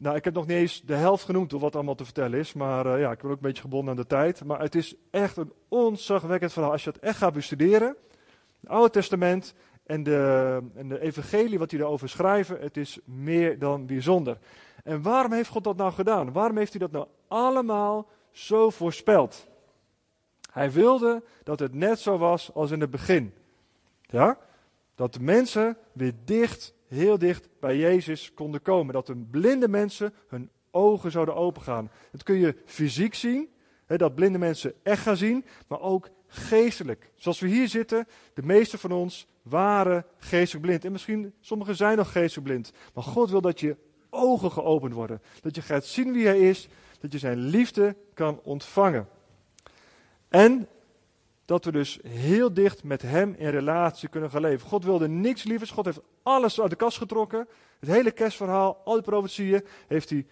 [0.00, 2.52] nou, ik heb nog niet eens de helft genoemd door wat allemaal te vertellen is.
[2.52, 4.44] Maar uh, ja, ik ben ook een beetje gebonden aan de tijd.
[4.44, 6.72] Maar het is echt een onzagwekkend verhaal.
[6.72, 7.96] Als je het echt gaat bestuderen,
[8.60, 9.54] Het Oude Testament
[9.86, 14.38] en de, en de evangelie, wat hij daarover schrijven, het is meer dan bijzonder.
[14.84, 16.32] En waarom heeft God dat nou gedaan?
[16.32, 19.46] Waarom heeft hij dat nou allemaal zo voorspeld?
[20.52, 23.34] Hij wilde dat het net zo was als in het begin.
[24.00, 24.38] Ja?
[24.94, 28.94] Dat de mensen weer dicht, heel dicht bij Jezus konden komen.
[28.94, 31.90] Dat de blinde mensen hun ogen zouden opengaan.
[32.12, 33.48] Dat kun je fysiek zien,
[33.86, 37.10] hè, dat blinde mensen echt gaan zien, maar ook geestelijk.
[37.14, 40.84] Zoals we hier zitten, de meeste van ons waren geestelijk blind.
[40.84, 42.72] En misschien, sommigen zijn nog geestelijk blind.
[42.94, 43.76] Maar God wil dat je
[44.10, 45.22] ogen geopend worden.
[45.40, 46.68] Dat je gaat zien wie Hij is,
[47.00, 49.08] dat je Zijn liefde kan ontvangen.
[50.28, 50.68] En
[51.48, 54.68] dat we dus heel dicht met Hem in relatie kunnen gaan leven.
[54.68, 55.70] God wilde niks lievers.
[55.70, 57.48] God heeft alles uit de kast getrokken.
[57.78, 60.26] Het hele kerstverhaal, al die profetieën, heeft Hij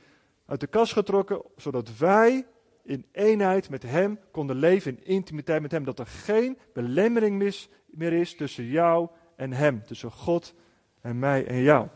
[0.47, 1.43] uit de kast getrokken.
[1.57, 2.47] Zodat wij
[2.83, 5.85] in eenheid met Hem konden leven, in intimiteit met Hem.
[5.85, 9.85] Dat er geen belemmering meer is tussen jou en Hem.
[9.85, 10.55] Tussen God
[11.01, 11.89] en mij en jou.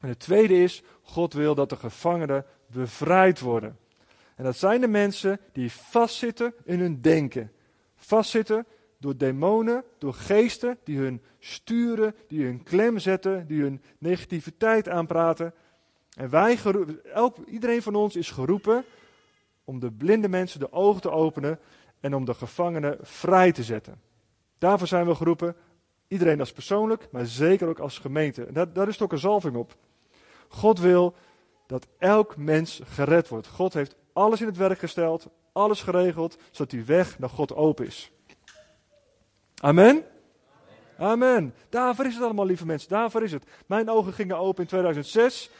[0.00, 3.78] En het tweede is, God wil dat de gevangenen bevrijd worden.
[4.36, 7.52] En dat zijn de mensen die vastzitten in hun denken.
[8.00, 8.66] Vastzitten
[8.98, 15.54] door demonen, door geesten die hun sturen, die hun klem zetten, die hun negativiteit aanpraten.
[16.16, 16.58] En wij,
[17.12, 18.84] elk, iedereen van ons is geroepen
[19.64, 21.58] om de blinde mensen de ogen te openen
[22.00, 24.00] en om de gevangenen vrij te zetten.
[24.58, 25.56] Daarvoor zijn we geroepen,
[26.08, 28.44] iedereen als persoonlijk, maar zeker ook als gemeente.
[28.44, 29.76] En daar, is ook een zalving op.
[30.48, 31.14] God wil
[31.66, 33.46] dat elk mens gered wordt.
[33.46, 37.86] God heeft alles in het werk gesteld, alles geregeld, zodat die weg naar God open
[37.86, 38.10] is.
[39.60, 40.04] Amen?
[40.98, 41.54] Amen.
[41.68, 42.88] Daarvoor is het allemaal, lieve mensen.
[42.88, 43.44] Daarvoor is het.
[43.66, 45.50] Mijn ogen gingen open in 2006.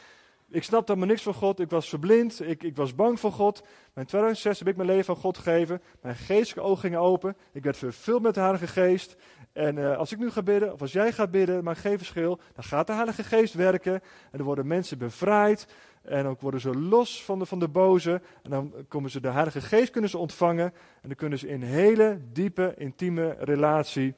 [0.49, 1.59] Ik snapte maar niks van God.
[1.59, 2.41] Ik was verblind.
[2.41, 3.61] Ik, ik was bang voor God.
[3.61, 5.81] Maar in 2006 heb ik mijn leven aan God gegeven.
[6.01, 7.35] Mijn geestelijke ogen gingen open.
[7.51, 9.15] Ik werd vervuld met de Heilige Geest.
[9.53, 12.39] En uh, als ik nu ga bidden, of als jij gaat bidden, maakt geen verschil.
[12.53, 13.93] Dan gaat de Heilige Geest werken.
[13.93, 15.67] En dan worden mensen bevrijd.
[16.01, 18.21] En dan worden ze los van de, van de boze.
[18.43, 20.65] En dan komen ze de Heilige Geest kunnen ze ontvangen.
[21.01, 24.13] En dan kunnen ze in hele diepe, intieme relatie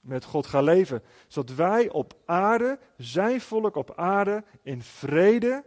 [0.00, 1.02] met God gaan leven.
[1.26, 5.64] Zodat wij op aarde, zijn volk op aarde, in vrede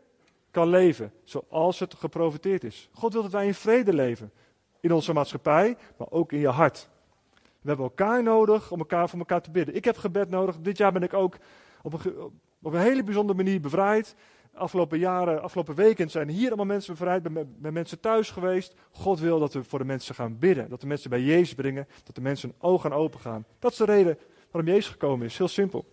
[0.51, 1.13] kan leven.
[1.23, 2.89] Zoals het geprofiteerd is.
[2.91, 4.31] God wil dat wij in vrede leven.
[4.79, 6.89] In onze maatschappij, maar ook in je hart.
[7.33, 9.75] We hebben elkaar nodig om elkaar voor elkaar te bidden.
[9.75, 10.57] Ik heb gebed nodig.
[10.59, 11.37] Dit jaar ben ik ook
[11.81, 12.13] op een,
[12.61, 14.15] op een hele bijzondere manier bevrijd.
[14.53, 18.75] Afgelopen jaren, afgelopen weken zijn hier allemaal mensen bevrijd, met mensen thuis geweest.
[18.91, 20.69] God wil dat we voor de mensen gaan bidden.
[20.69, 21.87] Dat de mensen bij Jezus brengen.
[22.03, 23.45] Dat de mensen hun ogen open gaan.
[23.59, 24.17] Dat is de reden
[24.51, 25.37] waarom Jezus gekomen is.
[25.37, 25.85] Heel simpel.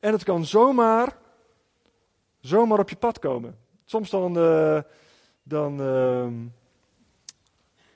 [0.00, 1.16] En het kan zomaar,
[2.40, 3.58] zomaar op je pad komen.
[3.84, 4.80] Soms dan, uh,
[5.42, 6.26] dan, uh,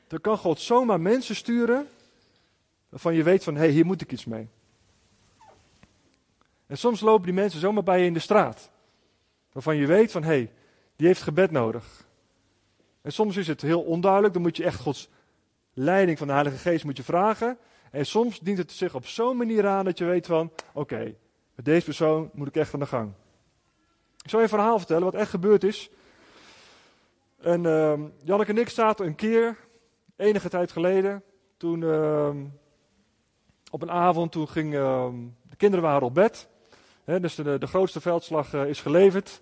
[0.07, 1.89] dan kan God zomaar mensen sturen
[2.89, 4.49] waarvan je weet van, hé, hey, hier moet ik iets mee.
[6.67, 8.72] En soms lopen die mensen zomaar bij je in de straat.
[9.53, 10.53] Waarvan je weet van, hé, hey,
[10.97, 12.07] die heeft gebed nodig.
[13.03, 15.09] En soms is het heel onduidelijk, dan moet je echt Gods
[15.73, 17.59] leiding van de Heilige Geest moet je vragen.
[17.91, 21.15] En soms dient het zich op zo'n manier aan dat je weet van, oké,
[21.55, 23.13] met deze persoon moet ik echt aan de gang.
[24.23, 25.91] Ik zal je een verhaal vertellen wat echt gebeurd is.
[27.41, 29.57] En uh, Janneke en ik zaten een keer,
[30.17, 31.23] enige tijd geleden,
[31.57, 32.31] toen uh,
[33.71, 35.09] op een avond, toen ging, uh,
[35.49, 36.49] de kinderen waren op bed.
[37.05, 39.41] Dus de, de, grootste veldslag uh, is geleverd.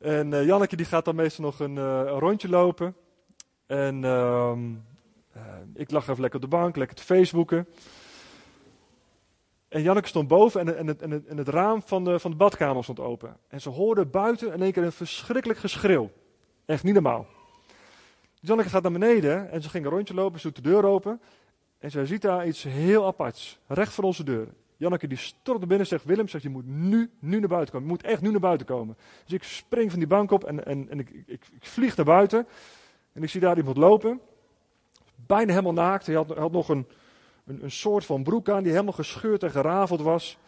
[0.00, 2.96] En uh, Janneke die gaat dan meestal nog een, een rondje lopen.
[3.66, 4.74] En ehm,
[5.74, 7.66] ik lag even lekker op de bank, lekker te facebooken.
[9.68, 12.82] En Janneke stond boven en, en, het, en, het, raam van de, van de badkamer
[12.82, 13.36] stond open.
[13.48, 16.10] En ze hoorde buiten in één keer een verschrikkelijk geschreeuw.
[16.64, 17.26] Echt niet normaal.
[18.40, 21.20] Janneke gaat naar beneden en ze ging een rondje lopen, ze doet de deur open.
[21.78, 24.48] En zij ziet daar iets heel aparts, recht voor onze deur.
[24.78, 27.72] Janneke die stort naar binnen en zegt, Willem, zegt, je moet nu, nu naar buiten
[27.74, 27.88] komen.
[27.88, 28.96] Je moet echt nu naar buiten komen.
[29.24, 32.06] Dus ik spring van die bank op en, en, en ik, ik, ik vlieg naar
[32.06, 32.46] buiten.
[33.12, 34.20] En ik zie daar iemand lopen.
[35.26, 36.06] Bijna helemaal naakt.
[36.06, 36.86] Hij had, nog een,
[37.44, 40.38] een, een, soort van broek aan die helemaal gescheurd en gerafeld was.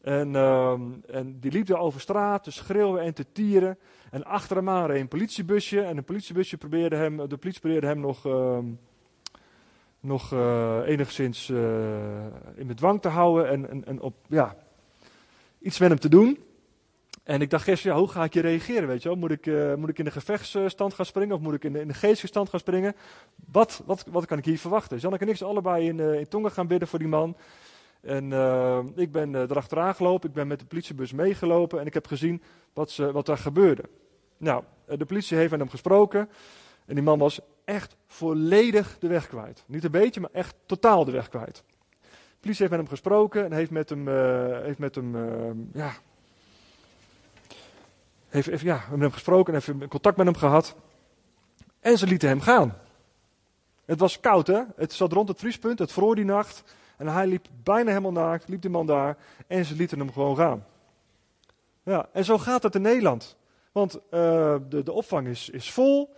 [0.00, 3.78] En, uh, en die liep daar over straat te schreeuwen en te tieren.
[4.10, 5.80] En achter hem aan een politiebusje.
[5.80, 8.26] En een politiebusje probeerde hem, de politie probeerde hem nog...
[8.26, 8.58] Uh,
[10.06, 11.58] nog uh, enigszins uh,
[12.54, 14.56] in bedwang te houden en, en, en, op, ja,
[15.58, 16.38] iets met hem te doen.
[17.22, 19.18] En ik dacht gisteren, ja, hoe ga ik je reageren, weet je wel?
[19.18, 21.80] Moet ik, uh, moet ik in de gevechtsstand gaan springen of moet ik in de,
[21.80, 22.94] in de geestelijke stand gaan springen?
[23.52, 25.00] Wat, wat, wat kan ik hier verwachten?
[25.00, 27.36] Zal ik en ik allebei in, in tongen gaan bidden voor die man?
[28.00, 28.24] En
[28.94, 32.42] ik ben erachteraan gelopen, ik ben met de politiebus meegelopen en ik heb gezien
[32.72, 33.82] wat, ze, wat daar gebeurde.
[34.36, 36.28] Nou, de politie heeft met hem gesproken.
[36.86, 39.64] En die man was echt volledig de weg kwijt.
[39.66, 41.64] Niet een beetje, maar echt totaal de weg kwijt.
[42.00, 45.50] De politie heeft met hem gesproken en heeft met hem, uh, heeft met hem uh,
[45.72, 45.92] ja,
[48.28, 50.74] heeft, heeft, ja, met hem gesproken en heeft contact met hem gehad.
[51.80, 52.78] En ze lieten hem gaan.
[53.84, 54.62] Het was koud, hè?
[54.76, 56.62] Het zat rond het vriespunt, het vroor die nacht.
[56.96, 59.16] En hij liep bijna helemaal naakt, liep die man daar.
[59.46, 60.66] En ze lieten hem gewoon gaan.
[61.82, 63.36] Ja, en zo gaat het in Nederland.
[63.72, 64.00] Want uh,
[64.68, 66.14] de, de opvang is, is vol.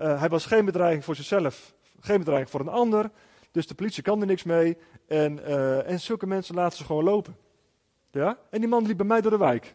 [0.00, 3.10] Uh, hij was geen bedreiging voor zichzelf, geen bedreiging voor een ander.
[3.50, 4.76] Dus de politie kan er niks mee.
[5.08, 7.36] En, uh, en zulke mensen laten ze gewoon lopen.
[8.10, 8.38] Ja?
[8.50, 9.74] En die man liep bij mij door de wijk.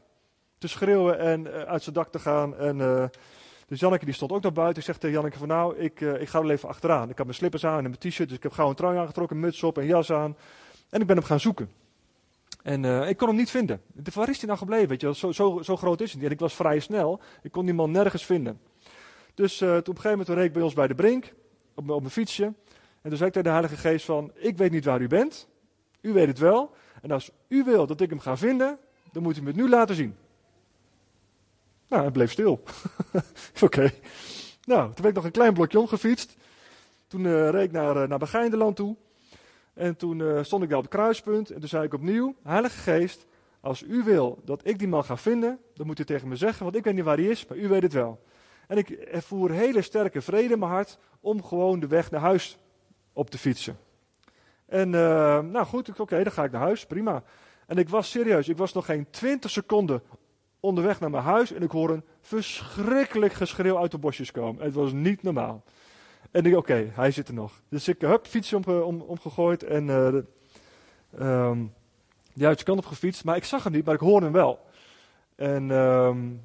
[0.58, 2.58] Te schreeuwen en uit zijn dak te gaan.
[2.58, 3.10] En
[3.68, 4.78] dus Janneke die stond ook naar buiten.
[4.78, 7.10] Ik zeg tegen Janneke van nou, ik, ik ga wel even achteraan.
[7.10, 9.40] Ik had mijn slippers aan en mijn t-shirt, dus ik heb gauw een trui aangetrokken,
[9.40, 10.38] muts op en jas aan.
[10.90, 11.70] En ik ben hem gaan zoeken.
[12.64, 13.82] En ik kon hem niet vinden.
[14.14, 14.88] Waar is hij nou gebleven?
[14.88, 16.26] Weet je, zo, zo, zo groot is hij.
[16.26, 17.20] En ik was vrij snel.
[17.42, 18.60] Ik kon die man nergens vinden.
[19.34, 21.34] Dus toen op een gegeven moment reed ik bij ons bij de brink,
[21.76, 22.44] op, op mijn fietsje.
[23.02, 25.48] En toen zei ik tegen de Heilige Geest van, ik weet niet waar u bent.
[26.02, 26.76] U weet het wel.
[27.02, 28.78] En als u wil dat ik hem ga vinden,
[29.12, 30.16] dan moet u het nu laten zien.
[31.88, 32.64] Nou, hij bleef stil.
[33.62, 33.92] Oké.
[34.66, 36.36] Nou, toen ben ik nog een klein blokje omgefietst.
[37.08, 38.96] Toen uh, reed ik naar, uh, naar Begijnderland toe.
[39.74, 41.50] En toen stond ik daar op het kruispunt.
[41.50, 43.26] En toen zei ik opnieuw, Heilige Geest,
[43.60, 46.64] als u wil dat ik die man ga vinden, dan moet u tegen me zeggen,
[46.64, 48.22] want ik weet niet waar hij is, maar u weet het wel.
[48.72, 52.58] En ik ervoer hele sterke vrede in mijn hart om gewoon de weg naar huis
[53.14, 53.78] op te fietsen.
[54.66, 57.24] En nou goed, oké, dan ga ik naar huis, prima.
[57.68, 60.02] En ik was serieus, ik was nog geen 20 seconden
[60.60, 64.64] onderweg naar mijn huis en ik hoor een verschrikkelijk geschreeuw uit de bosjes komen.
[64.64, 65.64] Het was niet normaal.
[66.32, 67.62] En ik oké, hij zit er nog.
[67.70, 70.26] Dus ik heb fietsje om, om, omgegooid en uh, de,
[71.20, 71.74] um,
[72.64, 73.24] kant op gefietst.
[73.24, 74.60] Maar ik zag hem niet, maar ik hoorde hem wel.
[75.36, 76.42] En um,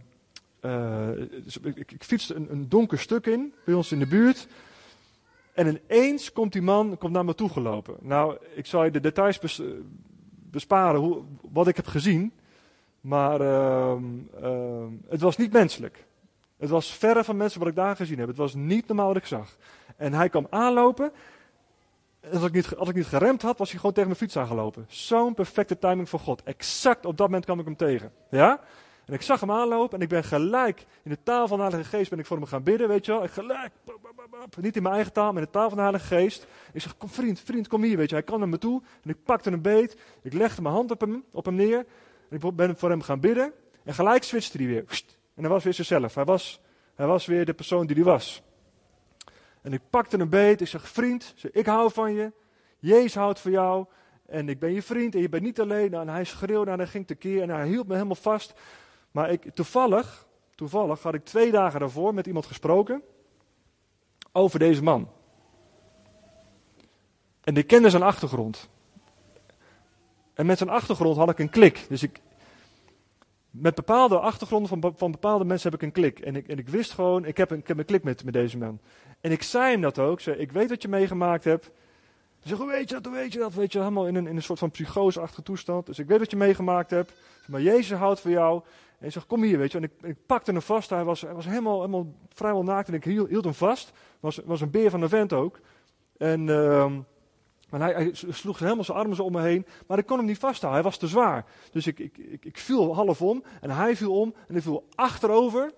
[1.44, 4.48] dus ik, fietste een, een, donker stuk in, bij ons in de buurt.
[5.52, 7.96] En ineens komt die man komt naar me toe gelopen.
[8.00, 9.62] Nou, ik zal je de details bes,
[10.50, 12.32] besparen hoe, wat ik heb gezien.
[13.00, 13.96] Maar uh,
[14.42, 16.04] uh, het was niet menselijk.
[16.56, 18.28] Het was verre van mensen wat ik daar gezien heb.
[18.28, 19.56] Het was niet normaal wat ik zag.
[19.96, 21.12] En hij kwam aanlopen.
[22.20, 24.36] En als ik niet, als ik niet geremd had, was hij gewoon tegen mijn fiets
[24.36, 24.86] aangelopen.
[24.88, 26.42] Zo'n perfecte timing van God.
[26.42, 28.12] Exact op dat moment kwam ik hem tegen.
[28.30, 28.60] Ja?
[29.06, 31.96] En ik zag hem aanlopen en ik ben gelijk in de taal van de Heilige
[31.96, 33.24] Geest ben ik voor hem gaan bidden, weet je wel.
[33.24, 33.72] Ik gelijk,
[34.60, 36.46] niet in mijn eigen taal, maar in de taal van de Heilige Geest.
[36.72, 38.14] Ik zeg, kom vriend, vriend, kom hier, weet je.
[38.14, 39.96] Hij kwam naar me toe en ik pakte hem beet.
[40.22, 41.86] Ik legde mijn hand op hem, op hem neer.
[42.28, 43.52] En ik ben voor hem gaan bidden.
[43.84, 44.84] En gelijk switchte hij weer.
[45.34, 46.14] En hij was weer zichzelf.
[46.14, 46.60] Hij was,
[46.94, 48.42] hij was weer de persoon die hij was.
[49.62, 50.60] En ik pakte hem beet.
[50.60, 52.32] Ik zeg, vriend, ik hou van je.
[52.78, 53.86] Jezus houdt van jou.
[54.26, 55.90] En ik ben je vriend en je bent niet alleen.
[55.90, 58.54] Nou, en hij schreeuwde en hij ging tekeer en hij hield me helemaal vast.
[59.16, 63.02] Maar ik, toevallig, toevallig had ik twee dagen daarvoor met iemand gesproken
[64.32, 65.08] over deze man.
[67.40, 68.68] En ik kende zijn achtergrond.
[70.34, 71.86] En met zijn achtergrond had ik een klik.
[71.88, 72.20] Dus ik,
[73.50, 76.18] met bepaalde achtergronden van, van bepaalde mensen heb ik een klik.
[76.18, 78.34] En ik, en ik wist gewoon, ik heb, een, ik heb een klik met, met
[78.34, 78.80] deze man.
[79.20, 80.20] En ik zei hem dat ook.
[80.20, 81.64] Zei, ik weet wat je meegemaakt hebt.
[81.64, 83.54] Hij zegt, hoe weet je dat, hoe weet je dat?
[83.54, 85.86] Weet je, helemaal in een, in een soort van psychoseachtige toestand.
[85.86, 87.12] Dus ik weet wat je meegemaakt hebt.
[87.46, 88.62] Maar Jezus houdt van jou.
[88.98, 89.78] En hij zegt, kom hier, weet je.
[89.78, 90.90] En ik, ik pakte hem vast.
[90.90, 92.88] Hij was, hij was helemaal, helemaal vrijwel naakt.
[92.88, 93.92] En ik hield, hem vast.
[94.20, 95.60] Was, was een beer van een vent ook.
[96.16, 96.48] En...
[97.70, 100.38] En hij, sloeg helemaal zijn armen zo om me heen, maar ik kon hem niet
[100.38, 100.82] vasthouden.
[100.82, 101.44] Hij was te zwaar.
[101.70, 104.86] Dus ik, ik, ik, ik viel half om en hij viel om en hij viel
[104.94, 105.72] achterover.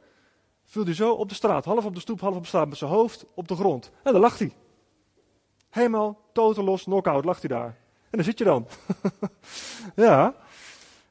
[0.64, 2.78] Viel hij zo op de straat, half op de stoep, half op de straat, met
[2.78, 3.90] zijn hoofd op de grond.
[4.02, 4.52] En daar lag hij.
[5.70, 7.76] Helemaal totelos, knock-out lag hij daar.
[8.10, 8.66] En daar zit je dan.
[10.06, 10.34] ja.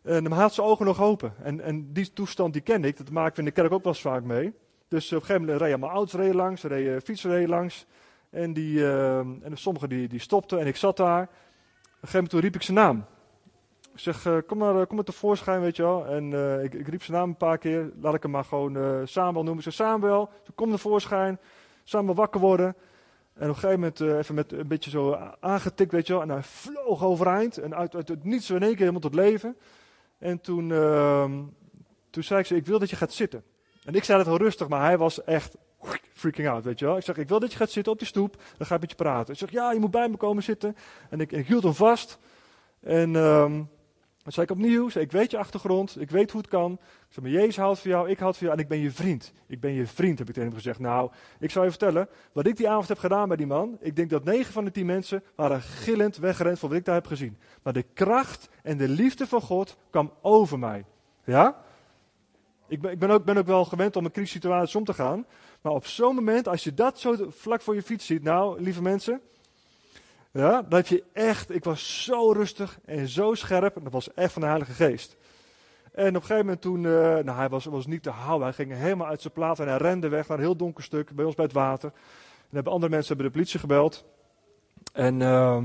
[0.07, 1.33] En hij had zijn ogen nog open.
[1.43, 3.93] En, en die toestand die ken ik, dat maak ik in de kerk ook wel
[3.93, 4.53] eens vaak mee.
[4.87, 7.85] Dus op een gegeven moment reden mijn ouders reden langs, reden fietsen reden langs.
[8.29, 11.21] En, die, uh, en sommigen die, die stopten en ik zat daar.
[11.21, 13.05] Op een gegeven moment riep ik zijn naam.
[13.93, 16.05] Ik zeg, kom, maar, kom maar tevoorschijn, weet je wel.
[16.05, 17.91] En ik, ik, riep zijn naam een paar keer.
[18.01, 19.57] Laat ik hem maar gewoon Samuel noemen.
[19.57, 21.39] Ik zeg, Samuel, kom tevoorschijn.
[21.83, 22.75] Samuel wakker worden.
[23.33, 26.21] En op een gegeven moment even met een beetje zo aangetikt, weet je wel.
[26.21, 27.57] En hij vloog overeind.
[27.57, 29.57] En uit, uit het niets in één keer helemaal tot leven.
[30.17, 31.43] En toen, ehm,
[32.09, 33.43] toen zei ik ze, ik wil dat je gaat zitten.
[33.85, 35.55] En ik zei het heel rustig, maar hij was echt
[36.13, 36.97] freaking out, weet je wel.
[36.97, 38.89] Ik zeg, ik wil dat je gaat zitten op die stoep, dan ga ik met
[38.89, 39.33] je praten.
[39.33, 40.75] Ik zeg, ja, je moet bij me komen zitten.
[41.09, 42.19] En ik, hield hem vast.
[42.79, 43.69] En um,
[44.27, 46.71] dan zei ik opnieuw, zei, ik weet je achtergrond, ik weet hoe het kan.
[46.71, 48.91] Ik zeg, maar Jezus houdt van jou, ik houd van jou en ik ben je
[48.91, 49.33] vriend.
[49.47, 50.79] Ik ben je vriend, heb ik tegen hem gezegd.
[50.79, 53.77] Nou, ik zal je vertellen, wat ik die avond heb gedaan bij die man.
[53.79, 56.95] Ik denk dat negen van de tien mensen waren gillend weggerend voor wat ik daar
[56.95, 57.37] heb gezien.
[57.63, 60.85] Maar de kracht en de liefde van God kwam over mij.
[61.23, 61.63] Ja?
[62.67, 65.25] Ik ben, ik ben, ook, ben ook wel gewend om in crisissituaties om te gaan.
[65.61, 68.81] Maar op zo'n moment, als je dat zo vlak voor je fiets ziet, nou, lieve
[68.81, 69.21] mensen,
[70.37, 73.75] Ja, heb je echt, ik was zo rustig en zo scherp.
[73.75, 75.17] En dat was echt van de Heilige Geest.
[75.91, 78.47] En op een gegeven moment toen, uh, nou hij was, was niet te houden.
[78.47, 81.11] Hij ging helemaal uit zijn plaat en hij rende weg naar een heel donker stuk
[81.11, 81.91] bij ons bij het water.
[82.39, 84.05] En hebben andere mensen hebben de politie gebeld.
[84.93, 85.63] En uh,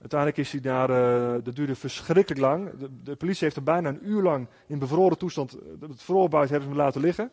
[0.00, 2.70] uiteindelijk is hij daar, uh, dat duurde verschrikkelijk lang.
[3.02, 6.70] De, politie heeft er bijna een uur lang in bevroren toestand, het vroor buiten hebben
[6.70, 7.30] ze hem laten liggen.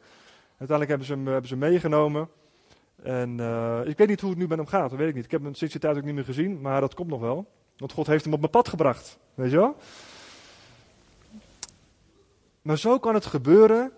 [0.58, 2.30] Uiteindelijk hebben ze hem, hebben ze hem meegenomen.
[3.04, 5.26] En uh, ik weet niet hoe het nu met hem gaat, dat weet ik niet.
[5.26, 7.48] Ik heb hem sinds die tijd ook niet meer gezien, maar dat komt nog wel.
[7.78, 9.76] Want God heeft hem op mijn pad gebracht, weet je wel.
[12.62, 13.92] Maar zo kan het gebeuren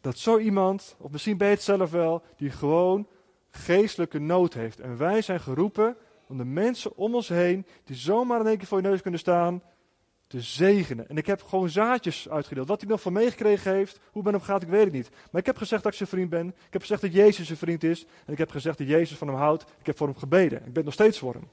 [0.00, 3.06] dat zo iemand, of misschien ben je het zelf wel, die gewoon
[3.50, 4.80] geestelijke nood heeft.
[4.80, 5.96] En wij zijn geroepen
[6.28, 9.20] om de mensen om ons heen, die zomaar in één keer voor je neus kunnen
[9.20, 9.62] staan,
[10.26, 11.08] te zegenen.
[11.08, 12.68] En ik heb gewoon zaadjes uitgedeeld.
[12.68, 15.10] Wat hij nog van meegekregen heeft, hoe ben hem gaat, ik weet het niet.
[15.30, 16.48] Maar ik heb gezegd dat ik zijn vriend ben.
[16.48, 18.06] Ik heb gezegd dat Jezus zijn vriend is.
[18.26, 19.62] En ik heb gezegd dat Jezus van hem houdt.
[19.62, 20.66] Ik heb voor hem gebeden.
[20.66, 21.48] Ik ben nog steeds voor hem.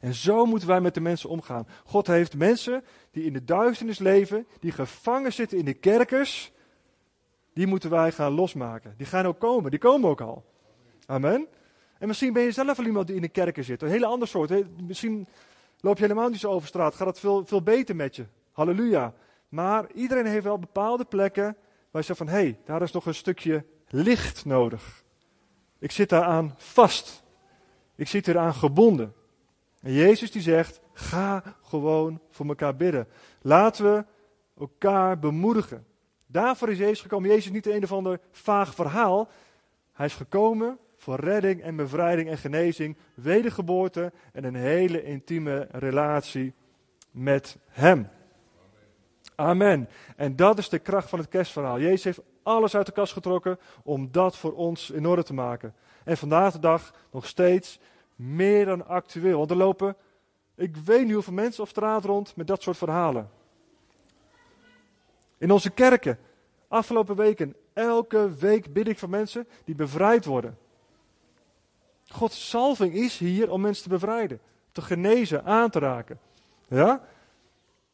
[0.00, 1.66] En zo moeten wij met de mensen omgaan.
[1.84, 6.52] God heeft mensen die in de duisternis leven, die gevangen zitten in de kerkers,
[7.54, 8.94] die moeten wij gaan losmaken.
[8.96, 10.44] Die gaan ook komen, die komen ook al.
[11.06, 11.46] Amen.
[11.98, 13.82] En misschien ben je zelf wel iemand die in de kerken zit.
[13.82, 14.80] Een hele andere soort.
[14.86, 15.28] Misschien
[15.80, 16.94] loop je helemaal niet zo over straat.
[16.94, 18.26] Gaat het veel, veel beter met je.
[18.52, 19.14] Halleluja.
[19.48, 21.56] Maar iedereen heeft wel bepaalde plekken
[21.90, 25.04] waar je zegt van, hé, hey, daar is nog een stukje licht nodig.
[25.78, 27.22] Ik zit daaraan vast.
[27.94, 29.14] Ik zit eraan gebonden.
[29.80, 33.08] En Jezus die zegt, ga gewoon voor elkaar bidden.
[33.42, 34.04] Laten we
[34.58, 35.86] elkaar bemoedigen.
[36.26, 37.28] Daarvoor is Jezus gekomen.
[37.28, 39.28] Jezus is niet een of ander vaag verhaal.
[39.92, 46.54] Hij is gekomen voor redding en bevrijding en genezing, wedergeboorte en een hele intieme relatie
[47.10, 48.08] met Hem.
[49.34, 49.88] Amen.
[50.16, 51.80] En dat is de kracht van het kerstverhaal.
[51.80, 55.74] Jezus heeft alles uit de kast getrokken om dat voor ons in orde te maken.
[56.04, 57.80] En vandaag de dag nog steeds
[58.16, 59.38] meer dan actueel.
[59.38, 59.96] Want er lopen,
[60.54, 63.30] ik weet niet hoeveel mensen op straat rond met dat soort verhalen.
[65.38, 66.18] In onze kerken,
[66.68, 70.58] afgelopen weken, elke week bid ik voor mensen die bevrijd worden.
[72.12, 74.40] Gods salving is hier om mensen te bevrijden,
[74.72, 76.18] te genezen, aan te raken.
[76.68, 77.02] Ja?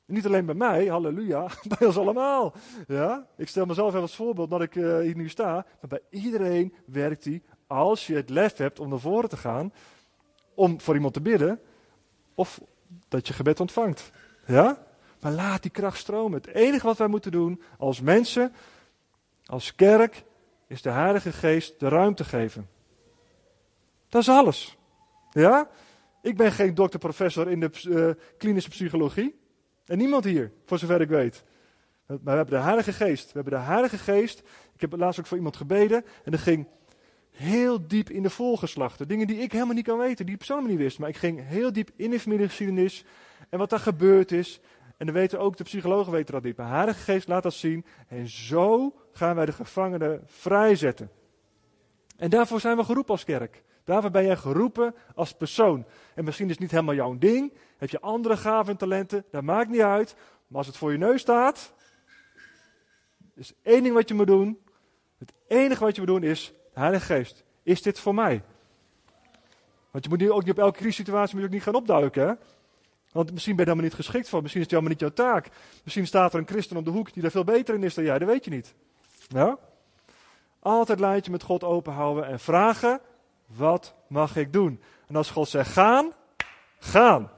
[0.04, 1.48] Niet alleen bij mij, halleluja,
[1.78, 2.52] bij ons allemaal.
[2.86, 3.26] Ja?
[3.36, 5.52] Ik stel mezelf even als voorbeeld dat ik uh, hier nu sta.
[5.52, 9.72] Maar bij iedereen werkt hij, als je het lef hebt om naar voren te gaan,
[10.54, 11.60] om voor iemand te bidden,
[12.34, 12.60] of
[13.08, 14.10] dat je gebed ontvangt.
[14.46, 14.86] Ja?
[15.20, 16.38] Maar laat die kracht stromen.
[16.38, 18.52] Het enige wat wij moeten doen als mensen,
[19.46, 20.24] als kerk,
[20.66, 22.68] is de Heilige Geest de ruimte geven.
[24.16, 24.76] Dat is alles.
[25.30, 25.68] Ja?
[26.22, 29.38] Ik ben geen dokter-professor in de uh, klinische psychologie.
[29.86, 31.44] En niemand hier, voor zover ik weet.
[32.06, 33.26] Maar we hebben de Heilige Geest.
[33.26, 34.42] We hebben de Heilige Geest.
[34.74, 36.04] Ik heb laatst ook voor iemand gebeden.
[36.24, 36.66] En dat ging
[37.30, 39.08] heel diep in de volgeslachten.
[39.08, 40.98] Dingen die ik helemaal niet kan weten, die ik persoonlijk niet wist.
[40.98, 43.04] Maar ik ging heel diep in de familiegeschiedenis.
[43.48, 44.60] En wat daar gebeurd is.
[44.96, 46.56] En dan weten ook de psychologen weten dat niet.
[46.56, 47.84] Maar Heilige Geest laat dat zien.
[48.08, 51.10] En zo gaan wij de gevangenen vrijzetten.
[52.16, 53.64] En daarvoor zijn we geroepen als kerk.
[53.86, 55.84] Daarvoor ben jij geroepen als persoon.
[56.14, 57.52] En misschien is het niet helemaal jouw ding.
[57.76, 59.24] Heb je andere gaven en talenten.
[59.30, 60.16] Dat maakt niet uit.
[60.46, 61.72] Maar als het voor je neus staat.
[63.34, 64.58] Is één ding wat je moet doen.
[65.18, 66.52] Het enige wat je moet doen is.
[66.72, 67.44] Heilige Geest.
[67.62, 68.42] Is dit voor mij?
[69.90, 72.28] Want je moet nu ook niet op elke crisissituatie moet je ook niet gaan opduiken.
[72.28, 72.34] Hè?
[73.12, 74.42] Want misschien ben je helemaal niet geschikt voor.
[74.42, 75.48] Misschien is het helemaal niet jouw taak.
[75.82, 78.04] Misschien staat er een christen op de hoek die er veel beter in is dan
[78.04, 78.18] jij.
[78.18, 78.74] Dat weet je niet.
[79.28, 79.58] Ja?
[80.58, 83.00] Altijd lijntje met God open houden en vragen
[83.46, 84.82] wat mag ik doen?
[85.06, 86.12] En als God zegt gaan,
[86.78, 87.30] gaan.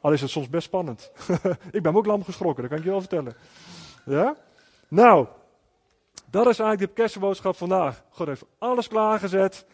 [0.00, 1.12] Al is het soms best spannend.
[1.70, 3.36] ik ben ook lam geschrokken, dat kan ik je wel vertellen.
[4.04, 4.36] Ja?
[4.88, 5.26] Nou,
[6.30, 8.04] dat is eigenlijk de kerstboodschap vandaag.
[8.10, 9.66] God heeft alles klaargezet.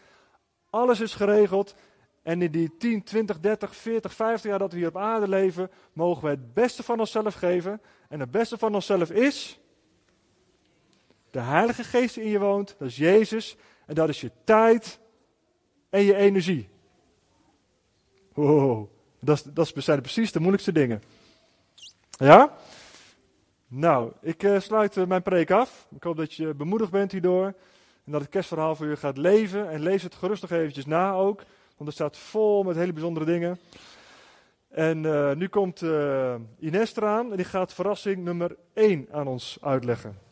[0.69, 1.75] Alles is geregeld.
[2.23, 5.71] En in die 10, 20, 30, 40, 50 jaar dat we hier op aarde leven,
[5.93, 7.81] mogen we het beste van onszelf geven.
[8.09, 9.59] En het beste van onszelf is
[11.31, 12.75] de Heilige Geest die in je woont.
[12.77, 13.57] Dat is Jezus.
[13.85, 14.99] En dat is je tijd,
[15.89, 16.69] en je energie.
[18.33, 21.03] Wow, dat, dat zijn precies de moeilijkste dingen.
[22.09, 22.53] Ja?
[23.67, 25.87] Nou, ik uh, sluit uh, mijn preek af.
[25.95, 27.45] Ik hoop dat je bemoedigd bent hierdoor.
[28.05, 29.69] En dat het kerstverhaal voor je gaat leven.
[29.69, 31.37] En lees het gerust nog eventjes na ook.
[31.77, 33.59] Want het staat vol met hele bijzondere dingen.
[34.69, 35.83] En uh, nu komt
[36.59, 37.31] Ines eraan.
[37.31, 40.28] En die gaat verrassing nummer 1 aan ons uitleggen.